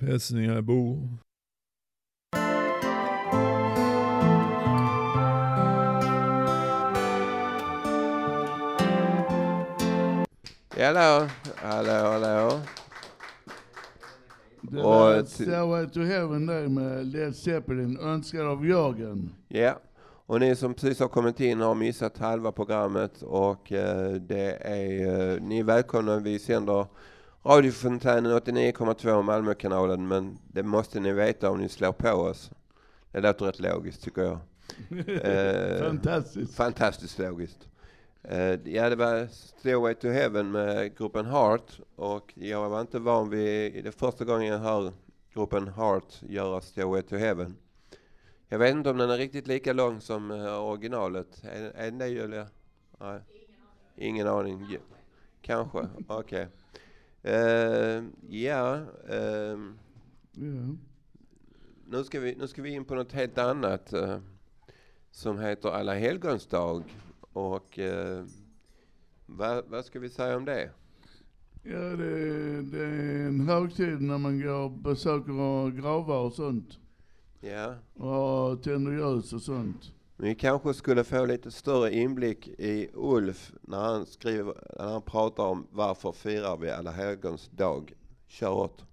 Hälsningar 0.00 0.60
Bo. 0.60 1.08
Hallå, 10.76 11.28
hallå, 11.56 11.92
hallå. 11.92 12.77
Det 14.70 14.82
var 14.82 15.22
till- 15.22 15.46
Stairway 15.46 15.86
to 15.88 16.00
Heaven 16.00 16.46
där 16.46 16.68
med 16.68 17.06
Led 17.06 17.36
Zeppelin, 17.36 17.98
önskad 18.00 18.46
av 18.46 18.66
Jörgen. 18.66 19.30
Ja, 19.48 19.78
och 20.26 20.40
ni 20.40 20.56
som 20.56 20.74
precis 20.74 21.00
har 21.00 21.08
kommit 21.08 21.40
in 21.40 21.60
har 21.60 21.74
missat 21.74 22.18
halva 22.18 22.52
programmet 22.52 23.22
och 23.22 23.72
eh, 23.72 24.12
det 24.12 24.50
är, 24.60 25.34
eh, 25.34 25.42
ni 25.42 25.58
är 25.58 25.64
välkomna. 25.64 26.18
Vi 26.18 26.38
sänder 26.38 26.86
radiofontänen 27.44 28.32
89,2 28.32 29.22
Malmökanalen 29.22 30.08
men 30.08 30.38
det 30.52 30.62
måste 30.62 31.00
ni 31.00 31.12
veta 31.12 31.50
om 31.50 31.58
ni 31.60 31.68
slår 31.68 31.92
på 31.92 32.10
oss. 32.10 32.50
Det 33.12 33.20
låter 33.20 33.44
rätt 33.46 33.60
logiskt 33.60 34.02
tycker 34.02 34.22
jag. 34.22 34.38
Fantastiskt. 35.88 36.54
Fantastiskt 36.54 37.18
logiskt. 37.18 37.67
Eh, 38.30 38.58
ja, 38.64 38.90
det 38.90 38.96
var 38.96 39.26
Stairway 39.26 39.94
to 39.94 40.08
Heaven 40.08 40.50
med 40.50 40.96
gruppen 40.96 41.26
Heart 41.26 41.80
och 41.96 42.32
jag 42.36 42.70
var 42.70 42.80
inte 42.80 42.98
van 42.98 43.30
vid, 43.30 43.84
det 43.84 43.92
första 43.92 44.24
gången 44.24 44.46
jag 44.46 44.58
hör 44.58 44.92
gruppen 45.32 45.68
Heart 45.68 46.22
göra 46.22 46.60
Stairway 46.60 47.02
to 47.02 47.16
Heaven. 47.16 47.56
Jag 48.48 48.58
vet 48.58 48.74
inte 48.74 48.90
om 48.90 48.96
den 48.96 49.10
är 49.10 49.16
riktigt 49.18 49.46
lika 49.46 49.72
lång 49.72 50.00
som 50.00 50.30
eh, 50.30 50.58
originalet. 50.58 51.44
Är, 51.44 51.62
är 51.62 51.84
den 51.84 51.98
det 51.98 52.08
Julia? 52.08 52.46
Nej. 53.00 53.20
Ingen 53.96 54.28
aning. 54.28 54.66
Ja. 54.70 54.78
Kanske, 55.42 55.88
okej. 56.08 56.48
Eh, 57.22 58.02
ja, 58.28 58.80
ehm, 59.08 59.78
nu, 61.86 62.04
ska 62.04 62.20
vi, 62.20 62.34
nu 62.34 62.48
ska 62.48 62.62
vi 62.62 62.70
in 62.70 62.84
på 62.84 62.94
något 62.94 63.12
helt 63.12 63.38
annat 63.38 63.92
eh, 63.92 64.18
som 65.10 65.38
heter 65.38 65.68
Alla 65.68 65.94
helgons 65.94 66.46
dag. 66.46 66.84
Och 67.32 67.78
eh, 67.78 68.24
vad, 69.26 69.64
vad 69.68 69.84
ska 69.84 69.98
vi 69.98 70.08
säga 70.08 70.36
om 70.36 70.44
det? 70.44 70.70
Ja, 71.62 71.78
det, 71.78 72.62
det 72.62 72.84
är 72.84 73.26
en 73.26 73.40
högtid 73.40 74.00
när 74.00 74.18
man 74.18 74.40
går 74.40 74.52
och 74.52 74.70
besöker 74.70 75.70
gravar 75.70 76.18
och 76.18 76.32
sånt. 76.32 76.78
Ja. 77.40 77.74
Och 78.04 78.62
tänder 78.62 78.92
ljus 78.92 79.32
och 79.32 79.42
sånt. 79.42 79.92
Vi 80.16 80.34
kanske 80.34 80.74
skulle 80.74 81.04
få 81.04 81.26
lite 81.26 81.50
större 81.50 81.94
inblick 81.94 82.48
i 82.48 82.90
Ulf 82.94 83.52
när 83.62 83.78
han 83.78 84.06
skriver, 84.06 84.54
när 84.78 84.92
han 84.92 85.02
pratar 85.02 85.44
om 85.44 85.66
varför 85.70 86.12
firar 86.12 86.56
vi 86.56 86.70
Alla 86.70 86.90
helgons 86.90 87.48
dag. 87.48 87.92
Kör 88.26 88.52
åt. 88.52 88.84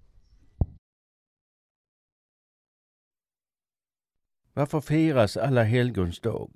Varför 4.54 4.82
firas 4.82 5.38
Alla 5.38 5.64
helgons 5.64 6.20
dag? 6.20 6.52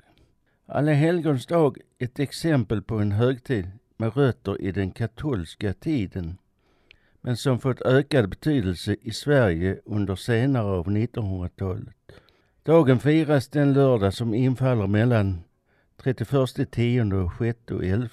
Alla 0.72 0.94
helgons 0.94 1.46
dag 1.46 1.78
är 1.78 2.06
ett 2.06 2.20
exempel 2.20 2.82
på 2.82 3.00
en 3.00 3.12
högtid 3.12 3.72
med 3.98 4.18
rötter 4.18 4.62
i 4.62 4.72
den 4.72 4.92
katolska 4.92 5.74
tiden 5.74 6.38
men 7.22 7.38
som 7.38 7.60
fått 7.60 7.82
ökad 7.82 8.30
betydelse 8.30 8.96
i 9.02 9.12
Sverige 9.12 9.80
under 9.86 10.16
senare 10.16 10.66
av 10.66 10.88
1900-talet. 10.88 11.96
Dagen 12.64 13.00
firas 13.00 13.48
den 13.48 13.74
lördag 13.74 14.14
som 14.14 14.34
infaller 14.34 14.88
mellan 14.88 15.40
31 15.98 16.72
10 16.72 17.04
och 17.04 17.32
6 17.40 17.60
och 17.72 17.86
11. 17.86 18.10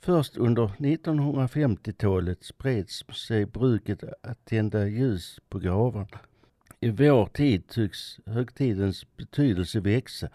Först 0.00 0.36
under 0.36 0.66
1950-talet 0.66 2.44
spreds 2.44 3.04
sig 3.28 3.46
bruket 3.46 4.04
att 4.22 4.44
tända 4.44 4.86
ljus 4.86 5.38
på 5.48 5.58
gravarna. 5.58 6.18
I 6.80 6.90
vår 6.90 7.26
tid 7.26 7.68
tycks 7.68 8.18
högtidens 8.26 9.16
betydelse 9.16 9.80
växa. 9.80 10.28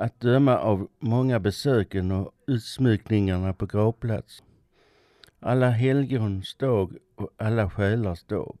Att 0.00 0.20
döma 0.20 0.58
av 0.58 0.88
många 0.98 1.40
besöken 1.40 2.12
och 2.12 2.32
utsmyckningarna 2.46 3.52
på 3.52 3.66
gravplats. 3.66 4.42
Alla 5.40 5.70
helgons 5.70 6.54
dag 6.54 6.96
och 7.14 7.30
alla 7.36 7.70
själars 7.70 8.24
dag. 8.24 8.56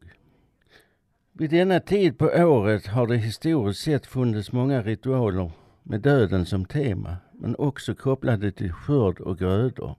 Vid 1.32 1.50
denna 1.50 1.80
tid 1.80 2.18
på 2.18 2.24
året 2.24 2.86
har 2.86 3.06
det 3.06 3.16
historiskt 3.16 3.80
sett 3.80 4.06
funnits 4.06 4.52
många 4.52 4.82
ritualer 4.82 5.52
med 5.82 6.00
döden 6.00 6.46
som 6.46 6.64
tema, 6.64 7.16
men 7.32 7.56
också 7.56 7.94
kopplade 7.94 8.52
till 8.52 8.72
skörd 8.72 9.20
och 9.20 9.38
grödor. 9.38 9.96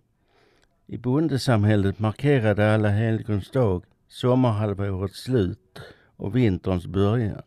I 0.87 0.97
bondesamhället 0.97 1.99
markerade 1.99 2.73
alla 2.73 2.89
helgons 2.89 3.51
dag 3.51 3.83
sommarhalvårets 4.07 5.23
slut 5.23 5.81
och 6.15 6.35
vinterns 6.35 6.87
början. 6.87 7.41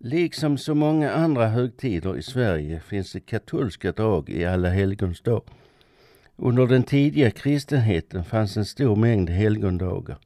Liksom 0.00 0.58
så 0.58 0.74
många 0.74 1.10
andra 1.10 1.48
högtider 1.48 2.16
i 2.16 2.22
Sverige 2.22 2.80
finns 2.80 3.12
det 3.12 3.20
katolska 3.20 3.92
drag 3.92 4.30
i 4.30 4.44
alla 4.44 4.68
helgons 4.68 5.20
dag. 5.20 5.42
Under 6.36 6.66
den 6.66 6.82
tidiga 6.82 7.30
kristenheten 7.30 8.24
fanns 8.24 8.56
en 8.56 8.64
stor 8.64 8.96
mängd 8.96 9.30
helgondagar 9.30 10.18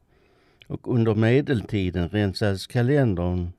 och 0.66 0.94
under 0.94 1.14
medeltiden 1.14 2.08
rensades 2.08 2.66
kalendern 2.66 3.52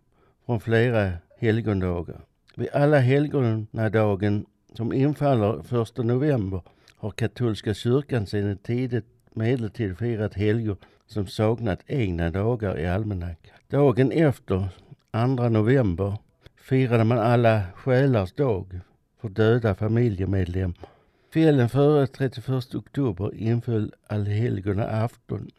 från 0.45 0.60
flera 0.60 1.12
helgondagar. 1.39 2.21
Vid 2.56 2.69
alla 2.73 2.99
helgonadagen 2.99 4.45
som 4.73 4.93
infaller 4.93 5.82
1 5.82 5.97
november 5.97 6.62
har 6.97 7.12
katolska 7.12 7.73
kyrkan 7.73 8.28
sedan 8.28 8.58
tidigt 8.58 9.06
medeltid 9.34 9.97
firat 9.97 10.34
helgon 10.34 10.78
som 11.08 11.28
saknat 11.28 11.80
egna 11.88 12.30
dagar 12.30 12.80
i 12.80 12.88
almanackan. 12.88 13.58
Dagen 13.67 14.12
efter, 14.12 14.69
2 15.13 15.49
november, 15.49 16.17
firade 16.56 17.04
man 17.04 17.19
alla 17.19 17.62
själars 17.76 18.34
dag 18.34 18.80
för 19.21 19.30
döda 19.30 19.76
familjemedlemmar. 19.76 20.89
Kvällen 21.34 21.69
före 21.69 22.08
31 22.08 22.76
oktober 22.76 23.36
inföll 23.36 23.93
allhelgona 24.08 24.88
afton, 24.88 25.49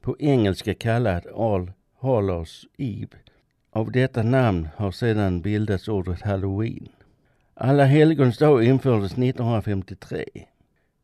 på 0.00 0.16
engelska 0.18 0.74
kallad 0.74 1.26
All 1.26 1.72
Hallows 2.00 2.66
Eve. 2.78 3.16
Av 3.70 3.92
detta 3.92 4.22
namn 4.22 4.68
har 4.76 4.90
sedan 4.90 5.42
bildats 5.42 5.88
ordet 5.88 6.22
Halloween. 6.22 6.88
Alla 7.54 7.84
helgons 7.84 8.38
dag 8.38 8.64
infördes 8.64 9.12
1953. 9.12 10.24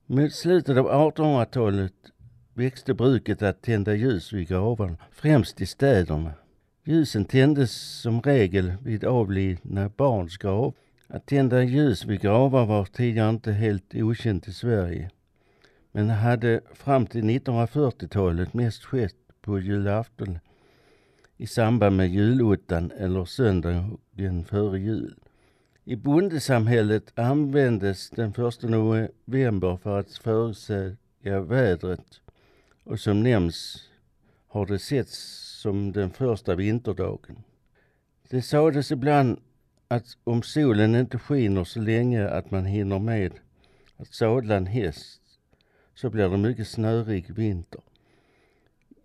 Mot 0.06 0.32
slutet 0.32 0.76
av 0.76 0.86
1800-talet 0.86 1.94
växte 2.54 2.94
bruket 2.94 3.42
att 3.42 3.62
tända 3.62 3.94
ljus 3.94 4.32
vid 4.32 4.48
gravarna, 4.48 4.96
främst 5.12 5.60
i 5.60 5.66
städerna. 5.66 6.32
Ljusen 6.88 7.24
tändes 7.24 7.72
som 7.72 8.20
regel 8.20 8.72
vid 8.82 9.04
avlidna 9.04 9.88
barns 9.88 10.36
grav. 10.36 10.74
Att 11.06 11.26
tända 11.26 11.62
ljus 11.62 12.04
vid 12.04 12.20
gravar 12.20 12.66
var 12.66 12.84
tidigare 12.84 13.30
inte 13.30 13.52
helt 13.52 13.94
okänt 13.94 14.48
i 14.48 14.52
Sverige, 14.52 15.10
men 15.92 16.10
hade 16.10 16.60
fram 16.74 17.06
till 17.06 17.22
1940-talet 17.22 18.54
mest 18.54 18.84
skett 18.84 19.16
på 19.40 19.58
julafton 19.58 20.38
i 21.36 21.46
samband 21.46 21.96
med 21.96 22.08
julottan 22.08 22.92
eller 22.98 23.24
söndagen 23.24 24.44
före 24.48 24.78
jul. 24.78 25.14
I 25.84 25.96
bondesamhället 25.96 27.18
användes 27.18 28.10
den 28.10 28.30
1 28.30 28.62
november 28.62 29.76
för 29.76 30.00
att 30.00 30.12
förutsäga 30.12 31.40
vädret 31.40 32.20
och 32.84 33.00
som 33.00 33.22
nämns 33.22 33.84
har 34.48 34.66
det 34.66 34.78
setts 34.78 35.45
som 35.56 35.92
den 35.92 36.10
första 36.10 36.54
vinterdagen. 36.54 37.36
Det 38.28 38.42
sades 38.42 38.90
ibland 38.90 39.40
att 39.88 40.16
om 40.24 40.42
solen 40.42 40.94
inte 40.94 41.18
skiner 41.18 41.64
så 41.64 41.80
länge 41.80 42.28
att 42.28 42.50
man 42.50 42.66
hinner 42.66 42.98
med 42.98 43.32
att 43.96 44.14
sadla 44.14 44.56
en 44.56 44.66
häst 44.66 45.22
så 45.94 46.10
blir 46.10 46.28
det 46.28 46.36
mycket 46.36 46.68
snörik 46.68 47.30
vinter. 47.30 47.80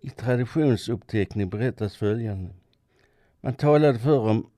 I 0.00 0.10
traditionsuppteckning 0.10 1.48
berättas 1.48 1.96
följande. 1.96 2.50
Man 3.40 3.54
talade 3.54 3.98
förr 3.98 4.28
om 4.30 4.50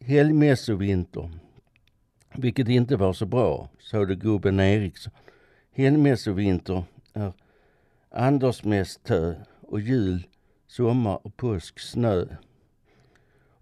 helgmässovinter, 0.00 1.30
vilket 2.34 2.68
inte 2.68 2.96
var 2.96 3.12
så 3.12 3.26
bra, 3.26 3.68
sade 3.78 4.14
gubben 4.14 4.60
Eriksson. 4.60 5.12
Helgmässovinter 5.72 6.84
är 7.12 7.32
Andersmässtö 8.10 9.34
och 9.60 9.80
jul, 9.80 10.26
sommar 10.70 11.26
och 11.26 11.36
påsk 11.36 11.80
snö. 11.80 12.26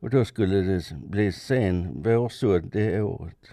Och 0.01 0.11
då 0.11 0.25
skulle 0.25 0.61
det 0.61 0.93
bli 1.07 1.33
sen 1.33 2.03
vårsådd 2.03 2.71
det 2.73 3.03
året. 3.03 3.51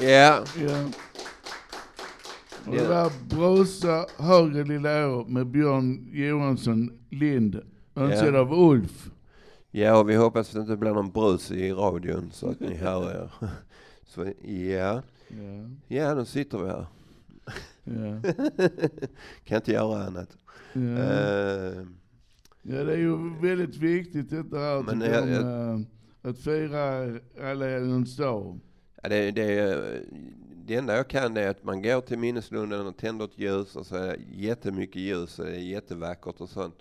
Ja. 0.00 0.44
Ja. 0.60 0.90
Och 2.66 2.74
det 2.74 2.88
var 2.88 3.12
Brasa 3.28 4.06
högre 4.18 4.64
lilla 4.64 5.08
å 5.08 5.24
med 5.28 5.46
Björn 5.46 6.08
Johansson 6.12 6.90
Lind. 7.10 7.60
Önskad 7.94 8.34
Ja. 8.34 8.40
av 8.40 8.52
Ulf. 8.52 9.10
Ja, 9.80 9.98
och 10.00 10.10
vi 10.10 10.14
hoppas 10.14 10.48
att 10.48 10.54
det 10.54 10.60
inte 10.60 10.76
blir 10.76 10.90
någon 10.90 11.10
brus 11.10 11.50
i 11.50 11.72
radion 11.72 12.30
så 12.32 12.48
att 12.50 12.60
ni 12.60 12.74
hör 12.74 13.10
er. 13.10 13.32
Så, 14.06 14.24
ja. 14.48 15.02
Ja. 15.28 15.68
Ja, 15.88 16.14
nu 16.14 16.24
sitter 16.24 16.58
vi 16.58 16.66
här. 16.68 16.86
Ja. 17.84 18.32
kan 19.44 19.56
inte 19.56 19.72
göra 19.72 20.04
annat. 20.04 20.36
Ja. 20.72 20.80
Eh, 20.80 21.82
Ja, 22.68 22.84
det 22.84 22.92
är 22.92 22.96
ju 22.98 23.40
väldigt 23.42 23.76
viktigt 23.76 24.30
detta 24.30 24.58
här 24.58 24.82
Men 24.82 25.00
jag- 25.00 25.28
jag, 25.28 25.44
med 25.44 25.84
att 26.30 26.38
fira 26.38 27.18
alla 27.50 27.66
helgons 27.68 28.16
dag. 28.16 28.60
Ja, 29.02 29.08
det, 29.08 29.30
det, 29.30 30.02
det 30.66 30.74
enda 30.74 30.96
jag 30.96 31.08
kan 31.08 31.36
är 31.36 31.48
att 31.48 31.64
man 31.64 31.82
går 31.82 32.00
till 32.00 32.18
minneslunden 32.18 32.86
och 32.86 32.96
tänder 32.96 33.24
ett 33.24 33.38
ljus 33.38 33.76
och 33.76 33.86
så 33.86 33.96
är 33.96 34.06
det 34.06 34.16
jättemycket 34.32 35.02
ljus 35.02 35.38
och 35.38 35.44
det 35.44 35.56
är 35.56 35.60
jättevackert 35.60 36.40
och 36.40 36.48
sånt. 36.48 36.76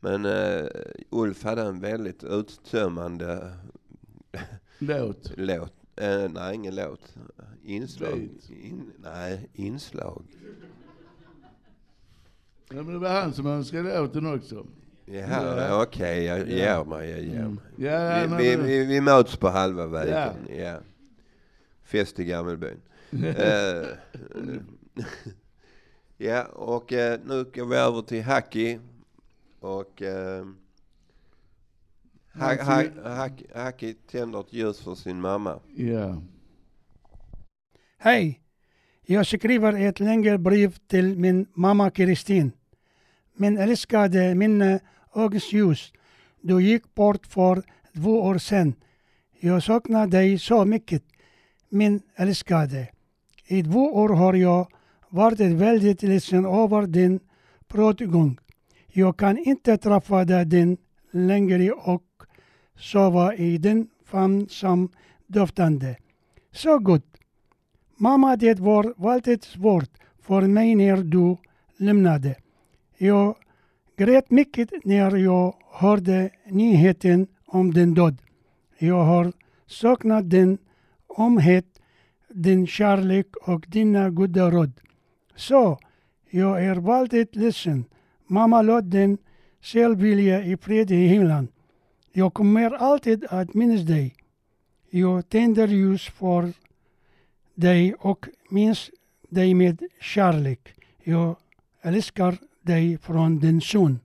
Men 0.00 0.24
uh, 0.26 0.66
Ulf 1.10 1.44
hade 1.44 1.62
en 1.62 1.80
väldigt 1.80 2.24
uttömmande 2.24 3.52
Låt. 4.78 5.32
låt. 5.36 5.72
Eh, 5.96 6.28
nej, 6.30 6.54
ingen 6.54 6.74
låt. 6.74 7.14
Inslag. 7.64 8.28
In, 8.48 8.92
nej, 9.02 9.48
inslag. 9.54 10.22
Ja, 12.68 12.74
men 12.82 12.86
det 12.92 12.98
var 12.98 13.08
han 13.20 13.32
som 13.32 13.46
önskade 13.46 14.00
låten 14.00 14.34
också. 14.34 14.66
Jaha, 15.06 15.82
okej, 15.82 16.24
jag 16.24 16.48
ger 16.50 16.84
mig, 16.84 17.10
jag 17.10 17.20
ger 17.22 17.40
Mm. 17.40 17.54
mig. 17.54 17.64
Ja, 17.90 18.36
vi, 18.38 18.56
vi, 18.56 18.56
vi, 18.56 18.84
vi 18.84 19.00
möts 19.00 19.36
på 19.36 19.48
halva 19.48 19.86
vägen. 19.86 20.34
Ja. 20.58 20.76
Fest 21.84 22.18
i 22.18 22.24
Gammelbyn. 22.24 22.80
Eh, 23.10 23.86
ja, 26.16 26.44
och 26.44 26.92
eh, 26.92 27.20
nu 27.24 27.44
går 27.54 27.66
vi 27.66 27.76
över 27.76 28.02
till 28.02 28.22
Haki. 28.22 28.78
Och 29.60 30.02
uh, 30.02 30.46
ha, 32.34 32.62
ha, 32.64 32.84
Haki, 33.14 33.46
Haki 33.54 33.94
tänder 33.94 34.40
ett 34.40 34.52
ljus 34.52 34.80
för 34.80 34.94
sin 34.94 35.20
mamma. 35.20 35.60
Ja. 35.76 36.22
Hej! 37.98 38.40
Jag 39.06 39.26
skriver 39.26 39.72
ett 39.72 40.00
längre 40.00 40.38
brev 40.38 40.76
till 40.86 41.18
min 41.18 41.46
mamma 41.54 41.90
Kristin. 41.90 42.52
Min 43.36 43.58
älskade 43.58 44.34
minne 44.34 44.80
ögonsljus. 45.14 45.92
Du 46.40 46.62
gick 46.62 46.94
bort 46.94 47.26
för 47.26 47.62
två 47.94 48.22
år 48.22 48.38
sedan. 48.38 48.74
Jag 49.40 49.62
saknar 49.62 50.06
dig 50.06 50.38
så 50.38 50.64
mycket, 50.64 51.02
min 51.68 52.02
älskade. 52.16 52.88
I 53.46 53.62
två 53.62 53.96
år 53.96 54.08
har 54.08 54.34
jag 54.34 54.72
varit 55.08 55.40
väldigt 55.40 56.02
ledsen 56.02 56.44
över 56.44 56.86
din 56.86 57.20
pratgång. 57.68 58.38
Jag 58.98 59.16
kan 59.16 59.38
inte 59.38 59.76
träffa 59.76 60.24
dig 60.24 60.76
längre 61.10 61.70
och 61.72 62.04
sova 62.76 63.34
i 63.34 63.58
din 63.58 63.88
famn 64.04 64.48
som 64.48 64.88
doftande. 65.26 65.96
Så 66.52 66.78
gott. 66.78 67.06
Mamma, 67.96 68.36
det 68.36 68.60
var 68.60 68.94
väldigt 68.96 69.44
svårt 69.44 69.90
för 70.20 70.42
mig 70.42 70.74
när 70.74 70.96
du 70.96 71.36
lämnade. 71.76 72.34
Jag 72.96 73.36
grät 73.96 74.30
mycket 74.30 74.70
när 74.84 75.16
jag 75.16 75.54
hörde 75.72 76.30
nyheten 76.46 77.26
om 77.46 77.74
din 77.74 77.94
död. 77.94 78.16
Jag 78.78 79.04
har 79.04 79.32
saknat 79.66 80.30
din 80.30 80.58
omhet, 81.06 81.80
din 82.28 82.66
kärlek 82.66 83.36
och 83.36 83.64
dina 83.68 84.10
goda 84.10 84.50
råd. 84.50 84.72
Så, 85.36 85.78
jag 86.30 86.64
är 86.64 86.74
väldigt 86.74 87.36
ledsen. 87.36 87.84
Mamma 88.30 88.62
låt 88.62 88.90
din 88.90 89.18
självvilja 89.60 90.44
i 90.44 90.56
fred 90.56 90.90
i 90.90 91.06
himlen. 91.06 91.48
Jag 92.12 92.34
kommer 92.34 92.70
alltid 92.70 93.24
att 93.30 93.54
minnas 93.54 93.80
dig. 93.82 94.14
Jag 94.90 95.28
tänder 95.28 95.68
ljus 95.68 96.08
för 96.08 96.52
dig 97.54 97.94
och 97.94 98.28
minns 98.50 98.90
dig 99.28 99.54
med 99.54 99.82
kärlek. 100.00 100.74
Jag 101.02 101.36
älskar 101.82 102.38
dig 102.62 102.98
från 102.98 103.38
din 103.38 103.60
son. 103.60 104.00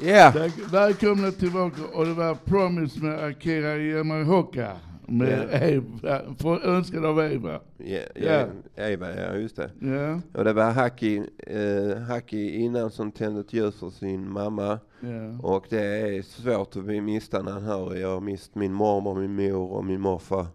Ja. 0.00 0.32
Tack. 0.32 0.52
Välkomna 0.72 1.30
tillbaka 1.30 1.82
och 1.92 2.06
det 2.06 2.12
var 2.12 2.34
Promise 2.34 3.00
med 3.00 3.24
Akira 3.24 3.76
Yamaoka. 3.76 4.72
Med 5.06 5.48
Ja. 5.52 5.58
Eva, 5.58 6.20
för, 6.38 6.66
önskad 6.66 7.04
av 7.04 7.20
Eva. 7.20 7.60
Ja, 7.76 8.00
ja, 8.14 8.46
Eva, 8.76 9.14
ja 9.16 9.34
just 9.34 9.56
det. 9.56 9.70
Ja. 9.80 10.20
Och 10.34 10.44
det 10.44 10.52
var 10.52 10.70
Haki, 10.70 11.22
eh, 11.46 11.98
Haki 11.98 12.50
innan 12.50 12.90
som 12.90 13.12
tände 13.12 13.40
ett 13.40 13.52
ljus 13.52 13.78
för 13.78 13.90
sin 13.90 14.30
mamma. 14.30 14.78
Ja. 15.00 15.38
Och 15.42 15.66
det 15.68 15.84
är 15.84 16.22
svårt 16.22 16.76
att 16.76 16.84
mista 16.84 17.42
han 17.42 17.62
hör. 17.62 17.94
Jag 17.96 18.08
har 18.08 18.20
mist 18.20 18.54
min 18.54 18.72
mormor, 18.72 19.14
min 19.20 19.34
mor 19.34 19.72
och 19.72 19.84
min 19.84 20.00
morfar. 20.00 20.46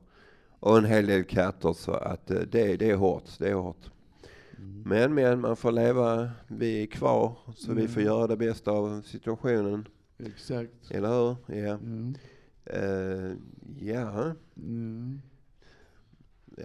Och 0.60 0.78
en 0.78 0.86
hel 0.86 1.06
del 1.08 1.24
katter 1.24 1.74
så 1.74 1.92
att 1.92 2.32
eh, 2.32 2.40
det, 2.52 2.76
det 2.76 2.90
är 2.90 2.96
hårt, 2.96 3.30
det 3.40 3.50
är 3.50 3.54
hårt. 3.54 3.90
Men 4.86 5.13
men, 5.13 5.39
man 5.41 5.56
får 5.56 5.71
leva, 5.71 6.30
vi 6.47 6.84
är 6.84 6.86
kvar 6.88 7.38
så 7.56 7.73
vi 7.73 7.88
får 7.88 8.02
Mm. 8.02 8.13
göra 8.13 8.28
det 8.28 8.38
bästa 8.38 8.71
av 8.71 9.02
situationen. 9.02 9.88
Exakt. 10.19 10.71
Eller 10.91 11.10
hur? 11.10 11.56
Ja. 11.58 11.73
Mm. 11.73 12.15
Eh, 12.65 13.32
ja. 13.88 14.32
Mm. 14.58 15.21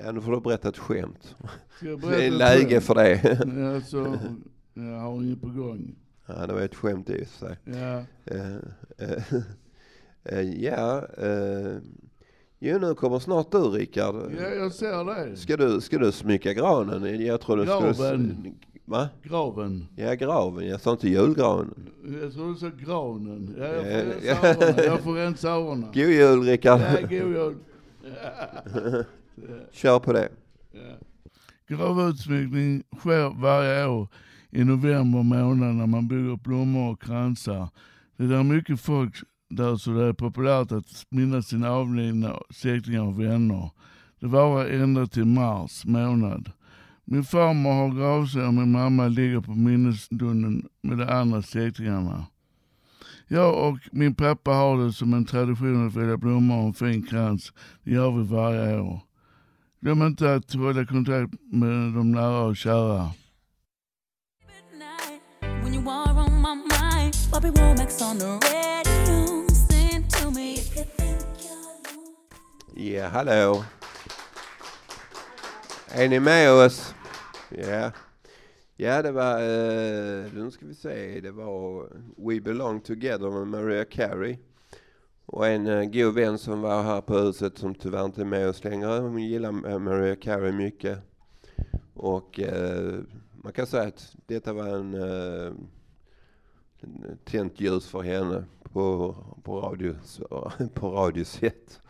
Ja, 0.05 0.13
nu 0.13 0.21
får 0.21 0.33
du 0.33 0.41
berätta 0.41 0.69
ett 0.69 0.79
skämt. 0.79 1.37
Jag 1.83 2.01
Det 2.01 2.07
berätta 2.07 2.23
är 2.25 2.31
läge 2.31 2.69
skämt? 2.69 2.85
för 2.85 2.95
det. 2.95 3.21
Ja, 3.61 3.81
så, 3.81 4.19
jag 4.75 4.99
har 5.01 5.23
inget 5.23 5.41
på 5.41 5.49
gång. 5.49 5.95
Ja, 6.27 6.47
det 6.47 6.53
var 6.53 6.61
ett 6.61 6.75
skämt 6.75 7.11
i 7.11 7.25
sig. 7.25 7.57
Ja. 7.65 8.05
Eh, 8.25 8.57
eh, 10.25 10.41
ja, 10.63 11.07
jo 12.59 12.79
nu 12.79 12.95
kommer 12.95 13.19
snart 13.19 13.53
du 13.53 13.59
Rickard. 13.59 14.15
Ja, 14.41 14.49
jag 14.49 14.73
ser 14.73 15.05
det. 15.31 15.37
Ska 15.37 15.57
du, 15.57 15.81
ska 15.81 15.99
du 15.99 16.13
smycka 16.13 16.53
granen? 16.53 17.27
Jag 17.27 17.41
tror 17.41 17.57
du 17.57 17.63
skulle... 17.67 17.81
Graven. 17.93 18.55
Va? 18.85 19.09
Graven. 19.23 19.87
Ja, 19.97 20.15
graven. 20.15 20.67
Jag 20.69 20.81
sa 20.81 20.91
inte 20.93 21.09
julgranen. 21.09 21.91
Jag 22.23 22.33
tror 22.33 22.49
du 22.53 22.55
sa 22.59 22.71
granen. 22.87 23.55
Ja, 23.59 23.65
jag 23.67 23.85
får 23.85 24.27
Ja, 24.27 24.35
rensa 24.35 24.49
ja. 24.49 24.65
öronen. 24.67 24.85
Jag 24.85 25.01
får 25.01 25.15
rensa 25.15 25.49
öronen. 25.51 25.85
God 25.95 25.97
jul 25.97 26.43
Rickard. 26.43 26.81
Ja, 26.81 27.01
god 27.01 27.13
jul. 27.13 27.55
Kör 29.73 29.99
på 29.99 30.13
det. 30.13 30.29
Gravutsmyckning 31.69 32.83
sker 32.99 33.41
varje 33.41 33.87
år 33.87 34.09
i 34.51 34.65
november 34.65 35.23
månad 35.23 35.75
när 35.75 35.87
man 35.87 36.09
bygger 36.09 36.37
blommor 36.37 36.93
och 36.93 37.03
kransar. 37.03 37.69
Det 38.17 38.25
är 38.35 38.43
mycket 38.43 38.81
folk 38.81 39.15
där 39.49 39.77
så 39.77 39.91
det 39.91 40.05
är 40.05 40.13
populärt 40.13 40.73
att 40.73 41.07
minnas 41.11 41.47
sina 41.47 41.71
avlidna 41.71 42.37
släktingar 42.51 43.03
och 43.03 43.21
vänner. 43.21 43.71
Det 44.21 44.27
varar 44.27 44.67
ända 44.67 45.07
till 45.07 45.25
mars 45.25 45.85
månad. 45.85 46.51
Min 47.05 47.25
farmor 47.25 47.73
har 47.73 47.95
gravsten 47.95 48.47
och 48.47 48.55
min 48.55 48.73
mamma 48.73 49.09
ligger 49.09 49.41
på 49.41 49.51
minnesstunden 49.51 50.69
med 50.83 50.99
de 50.99 51.05
andra 51.05 51.43
släktingarna. 51.43 52.27
Jag 53.29 53.69
och 53.69 53.79
min 53.93 54.15
pappa 54.15 54.51
har 54.51 54.85
det 54.85 54.93
som 54.93 55.15
en 55.15 55.25
tradition 55.25 55.87
att 55.87 55.95
välja 55.95 56.17
blommor 56.17 56.59
och 56.59 56.67
en 56.67 56.75
fin 56.75 57.03
krans. 57.03 57.53
Det 57.85 57.91
gör 57.91 58.11
vi 58.11 58.27
varje 58.27 58.81
år. 58.81 59.01
Glöm 59.81 60.03
inte 60.03 60.35
att 60.35 60.55
hålla 60.55 60.87
kontakt 60.87 61.33
med 61.53 61.93
de 61.93 62.13
nära 62.13 62.41
och 62.41 62.57
kära. 62.57 63.11
Bobby 67.31 67.51
Womack's 67.51 68.03
on 68.03 68.19
the 68.19 68.39
radio. 68.49 69.47
Sing 69.49 70.05
to 70.09 70.31
me 70.31 70.55
if 70.55 70.77
you 70.77 70.85
think 70.85 71.19
Ja, 72.75 73.09
hallå. 73.09 73.65
Är 75.91 76.09
ni 76.09 76.21
med 76.21 76.53
oss? 76.53 76.95
Ja. 77.51 77.91
Ja, 78.77 79.03
det 79.03 79.13
var, 79.13 79.35
eh, 79.35 80.33
nu 80.33 80.51
ska 80.51 80.67
vi 80.67 80.75
se, 80.75 81.21
det 81.21 81.31
var 81.31 81.89
We 82.17 82.41
Belong 82.41 82.81
Together 82.81 83.31
med 83.31 83.47
Maria 83.47 83.85
Carey. 83.85 84.37
Och 85.27 85.47
en 85.47 85.67
eh, 85.67 85.85
god 85.85 86.15
vän 86.15 86.39
som 86.39 86.61
var 86.61 86.83
här 86.83 87.01
på 87.01 87.19
huset 87.19 87.59
som 87.59 87.75
tyvärr 87.75 88.05
inte 88.05 88.21
är 88.21 88.25
med 88.25 88.49
oss 88.49 88.65
längre. 88.65 88.99
Hon 89.01 89.19
gillar 89.19 89.69
eh, 89.71 89.79
Maria 89.79 90.17
Carey 90.17 90.53
mycket. 90.53 90.99
Och 91.95 92.41
eh, 92.41 92.95
man 93.43 93.53
kan 93.53 93.67
säga 93.67 93.89
att 93.89 94.15
detta 94.27 94.53
var 94.53 94.67
en, 94.67 94.95
eh, 94.95 95.47
en 95.47 95.69
tänt 97.25 97.61
ljus 97.61 97.89
för 97.89 98.03
henne 98.03 98.45
på, 98.63 99.17
på, 99.43 99.61
radio, 99.61 99.95
på 100.75 100.91
radiosätt. 100.91 101.81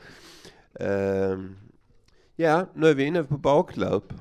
Eh, 0.75 1.39
ja, 2.37 2.67
nu 2.75 2.87
är 2.87 2.95
vi 2.95 3.05
inne 3.05 3.25
på 3.25 3.39
baklöp. 3.39 4.13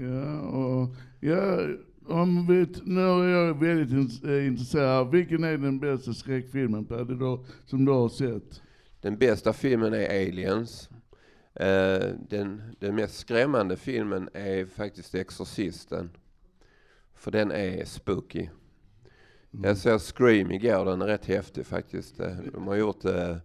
Ja, 0.00 0.40
och 0.40 0.88
ja, 1.20 1.58
om 2.06 2.46
vi, 2.46 2.66
nu 2.84 3.00
är 3.00 3.28
jag 3.28 3.60
väldigt 3.60 4.24
eh, 4.24 4.46
intresserad. 4.46 5.10
Vilken 5.10 5.44
är 5.44 5.58
den 5.58 5.78
bästa 5.78 6.12
skräckfilmen 6.12 6.84
Paddy, 6.84 7.14
då, 7.14 7.44
som 7.66 7.84
du 7.84 7.92
har 7.92 8.08
sett? 8.08 8.62
Den 9.00 9.18
bästa 9.18 9.52
filmen 9.52 9.94
är 9.94 10.08
Aliens. 10.08 10.88
Eh, 11.54 12.08
den, 12.28 12.62
den 12.78 12.94
mest 12.94 13.18
skrämmande 13.18 13.76
filmen 13.76 14.28
är 14.34 14.66
faktiskt 14.66 15.14
Exorcisten. 15.14 16.10
För 17.14 17.30
den 17.30 17.50
är 17.50 17.84
spooky. 17.84 18.48
Mm. 19.54 19.64
Jag 19.64 19.76
såg 19.76 20.00
Scream 20.00 20.50
igår, 20.50 20.84
den 20.84 21.02
är 21.02 21.06
rätt 21.06 21.26
häftig 21.26 21.66
faktiskt. 21.66 22.20
Eh, 22.20 22.36
de 22.52 22.66
har 22.66 22.74
gjort 22.74 23.04
eh, 23.04 23.36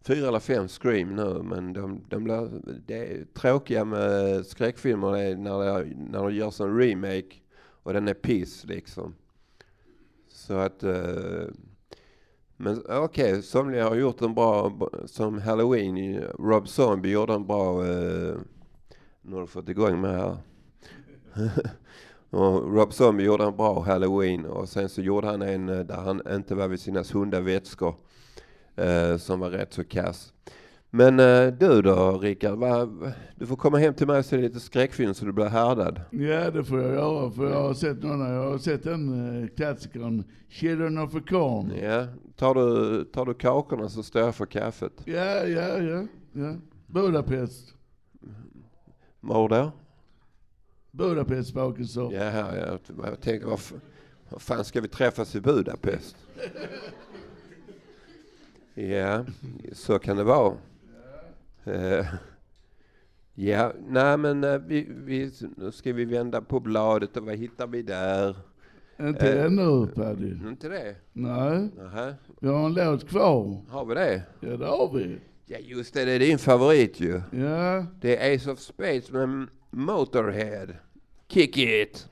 fyra 0.00 0.28
eller 0.28 0.40
fem 0.40 0.68
Scream 0.68 1.16
nu, 1.16 1.42
men 1.42 1.72
de, 1.72 2.04
de 2.08 2.24
blir, 2.24 2.50
det 2.86 2.96
är 2.96 3.24
tråkiga 3.24 3.84
med 3.84 4.46
skräckfilmer 4.46 5.16
är 5.16 5.36
när 5.36 5.58
det, 5.58 5.96
när 5.96 6.30
görs 6.30 6.60
en 6.60 6.78
remake 6.78 7.36
och 7.82 7.92
den 7.92 8.08
är 8.08 8.14
piss 8.14 8.64
liksom. 8.64 9.14
Så 10.28 10.54
att 10.54 10.82
eh, 10.82 11.46
men 12.56 12.82
okej, 12.88 13.42
somliga 13.42 13.88
har 13.88 13.96
gjort 13.96 14.20
en 14.20 14.34
bra, 14.34 14.78
som 15.06 15.38
Halloween, 15.38 16.20
Rob 16.38 16.68
Zombie 16.68 17.10
gjorde 17.10 17.34
en 17.34 17.46
bra, 17.46 17.86
eh, 17.86 18.36
nu 19.22 19.34
har 19.34 19.40
du 19.40 19.46
fått 19.46 19.68
igång 19.68 20.00
med 20.00 20.10
här. 20.10 20.36
och 22.32 22.74
Rob 22.76 22.92
Zombie 22.92 23.24
gjorde 23.24 23.44
en 23.44 23.56
bra 23.56 23.80
Halloween 23.82 24.44
och 24.46 24.68
sen 24.68 24.88
så 24.88 25.00
gjorde 25.02 25.26
han 25.26 25.42
en 25.42 25.68
eh, 25.68 25.78
där 25.80 25.96
han 25.96 26.22
inte 26.30 26.54
var 26.54 26.68
vid 26.68 26.80
sina 26.80 27.04
sunda 27.04 27.40
vätskor, 27.40 27.94
eh, 28.76 29.16
som 29.16 29.40
var 29.40 29.50
rätt 29.50 29.72
så 29.72 29.84
kass. 29.84 30.32
Men 30.94 31.20
eh, 31.20 31.46
du 31.46 31.82
då 31.82 32.18
Rickard, 32.18 32.58
vad- 32.58 33.12
du 33.36 33.46
får 33.46 33.56
komma 33.56 33.78
hem 33.78 33.94
till 33.94 34.06
mig 34.06 34.18
och 34.18 34.24
se 34.24 34.36
lite 34.36 34.60
skräckfilm 34.60 35.14
så 35.14 35.24
du 35.24 35.32
blir 35.32 35.44
härdad. 35.48 36.00
Ja, 36.10 36.50
det 36.50 36.64
får 36.64 36.80
jag 36.80 36.92
göra, 36.92 37.30
för 37.30 37.50
jag 37.50 37.62
har 37.62 37.74
sett 37.74 38.02
några. 38.02 38.28
Jag 38.34 38.50
har 38.50 38.58
sett 38.58 38.82
den 38.82 39.42
eh, 39.42 39.48
klassikern 39.56 40.24
Children 40.48 40.98
of 40.98 41.14
a 41.14 41.20
Corn. 41.28 41.72
Ja, 41.82 42.06
tar 42.36 42.54
du, 42.54 43.04
tar 43.04 43.26
du 43.26 43.34
kakorna 43.34 43.88
så 43.88 44.02
står 44.02 44.22
jag 44.22 44.34
för 44.34 44.46
kaffet. 44.46 44.92
Ja, 45.04 45.44
ja, 45.46 45.78
ja. 45.78 46.06
ja. 46.32 46.54
Budapest. 46.86 47.74
Var 49.20 49.48
då? 49.48 49.72
Budapest 50.92 51.54
bakisar. 51.54 52.12
Ja, 52.12 52.56
jag, 52.56 52.78
jag 53.04 53.20
tänkte, 53.20 53.46
vad, 53.46 53.58
f- 53.58 53.72
vad 54.28 54.42
fan 54.42 54.64
ska 54.64 54.80
vi 54.80 54.88
träffas 54.88 55.34
i 55.34 55.40
Budapest? 55.40 56.16
Ja, 58.74 59.24
så 59.72 59.98
kan 59.98 60.16
det 60.16 60.24
vara. 60.24 60.54
Eh, 61.64 62.06
ja, 63.34 63.72
nej 63.88 64.16
men 64.16 64.44
eh, 64.44 64.58
vi, 64.58 64.86
vi, 64.90 65.32
nu 65.56 65.72
ska 65.72 65.92
vi 65.92 66.04
vända 66.04 66.40
på 66.40 66.60
bladet 66.60 67.16
och 67.16 67.24
vad 67.26 67.34
hittar 67.36 67.66
vi 67.66 67.82
där? 67.82 68.36
Inte 69.00 69.32
Eh, 69.38 69.44
ännu 69.44 69.86
Paddy. 69.86 70.30
Inte 70.48 70.68
det? 70.68 70.96
Nej. 71.12 71.68
Nähä. 71.76 72.14
Vi 72.40 72.48
har 72.48 72.66
en 72.66 72.74
låt 72.74 73.08
kvar. 73.08 73.60
Har 73.68 73.84
vi 73.84 73.94
det? 73.94 74.22
Ja, 74.40 74.56
det 74.56 74.66
har 74.66 74.92
vi. 74.94 75.18
Ja, 75.46 75.58
just 75.58 75.94
det, 75.94 76.04
det 76.04 76.12
är 76.12 76.18
din 76.18 76.38
favorit 76.38 77.00
ju. 77.00 77.22
Ja. 77.32 77.86
Det 78.00 78.16
är 78.16 78.36
Ace 78.36 78.50
of 78.50 78.58
Spades 78.58 79.10
med 79.10 79.46
Motorhead. 79.72 80.76
Kick 81.28 81.56
it! 81.56 82.06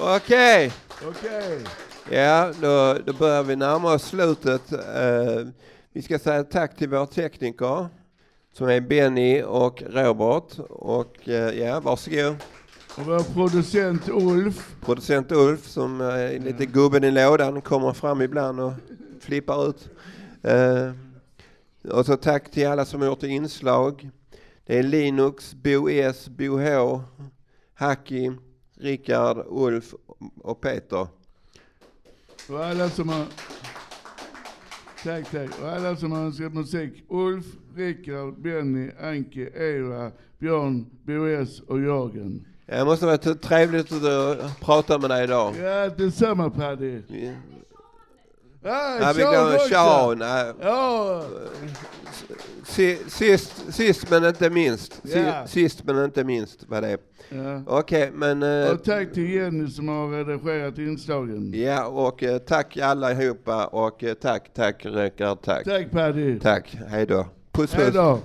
Okej. 0.00 0.72
Okej. 1.08 1.64
Ja, 2.10 2.52
då, 2.60 2.96
då 3.06 3.12
börjar 3.12 3.42
vi 3.42 3.56
närma 3.56 3.94
oss 3.94 4.02
slutet. 4.04 4.72
Eh, 4.72 5.46
vi 5.92 6.02
ska 6.02 6.18
säga 6.18 6.44
tack 6.44 6.76
till 6.76 6.88
vår 6.88 7.06
tekniker 7.06 7.86
som 8.52 8.68
är 8.68 8.80
Benny 8.80 9.42
och 9.42 9.82
Robert. 9.82 10.58
Och 10.68 11.28
eh, 11.28 11.60
ja, 11.60 11.80
varsågod. 11.80 12.36
Och 12.96 13.06
vår 13.06 13.34
producent 13.34 14.08
Ulf. 14.08 14.76
Producent 14.80 15.32
Ulf 15.32 15.66
som 15.66 16.00
eh, 16.00 16.06
är 16.06 16.38
lite 16.38 16.66
gubben 16.66 17.04
i 17.04 17.10
lådan, 17.10 17.60
kommer 17.60 17.92
fram 17.92 18.22
ibland 18.22 18.60
och 18.60 18.72
flippar 19.20 19.68
ut. 19.68 19.88
Eh, 20.42 20.92
och 21.92 22.06
så 22.06 22.16
tack 22.16 22.50
till 22.50 22.66
alla 22.66 22.84
som 22.84 23.00
har 23.00 23.08
gjort 23.08 23.22
inslag. 23.22 24.10
Det 24.66 24.78
är 24.78 24.82
Linux, 24.82 25.54
Bo 25.54 25.88
S, 25.88 26.28
Bo 26.28 26.58
H, 26.58 27.02
Hacki, 27.74 28.32
Rickard, 28.74 29.46
Ulf 29.48 29.94
och 30.36 30.60
Peter. 30.60 31.06
Och 32.48 32.64
alla 32.64 32.90
som 32.90 33.08
har... 33.08 33.26
Tack, 35.04 35.30
tack. 35.30 35.62
Och 35.62 35.68
alla 35.68 35.96
som 35.96 36.12
har 36.12 36.20
önskat 36.20 36.54
musik. 36.54 37.04
Ulf, 37.08 37.46
Rickard, 37.76 38.42
Benny, 38.42 38.90
Anke, 39.00 39.50
Eva, 39.54 40.12
Björn, 40.38 40.86
Bo.S. 41.04 41.60
och 41.60 41.80
Jörgen. 41.80 42.46
Det 42.66 42.84
måste 42.84 43.06
varit 43.06 43.42
trevligt 43.42 43.92
att 43.92 44.60
prata 44.60 44.98
med 44.98 45.10
dig 45.10 45.24
idag. 45.24 45.54
Ja, 45.62 45.88
detsamma 45.88 46.50
Paddy. 46.50 47.00
Ja. 47.08 47.30
Ah, 48.64 48.98
Ja, 49.00 49.12
vi 49.16 49.24
också. 49.56 49.68
Sean. 49.68 50.20
ja. 50.20 50.52
Ja. 50.60 51.24
Si- 52.64 52.98
Sist, 53.08 53.72
sist 53.72 54.10
men 54.10 54.24
inte 54.24 54.50
minst. 54.50 55.00
Ja. 55.02 55.46
Sist 55.46 55.84
men 55.84 56.04
inte 56.04 56.24
minst 56.24 56.68
var 56.68 56.80
det. 56.80 56.96
Ja. 57.28 57.62
Okej, 57.66 58.10
men... 58.14 58.42
eh, 58.42 58.70
Och 58.70 58.84
tack 58.84 59.12
till 59.12 59.30
Jenny 59.34 59.70
som 59.70 59.88
har 59.88 60.24
redigerat 60.24 60.78
inslagen. 60.78 61.52
Ja, 61.54 61.86
och 61.86 62.22
eh, 62.22 62.38
tack 62.38 62.76
allihopa 62.76 63.66
och 63.66 64.04
eh, 64.04 64.14
tack, 64.14 64.54
tack 64.54 64.86
Rickard, 64.86 65.42
tack. 65.42 65.64
Tack 65.64 65.90
Paddy. 65.90 66.38
Tack, 66.40 66.76
hej 66.88 67.06
då. 67.06 67.26
Puss 67.52 67.72
Hej 67.74 67.84
puss. 67.84 67.94
då. 67.94 68.18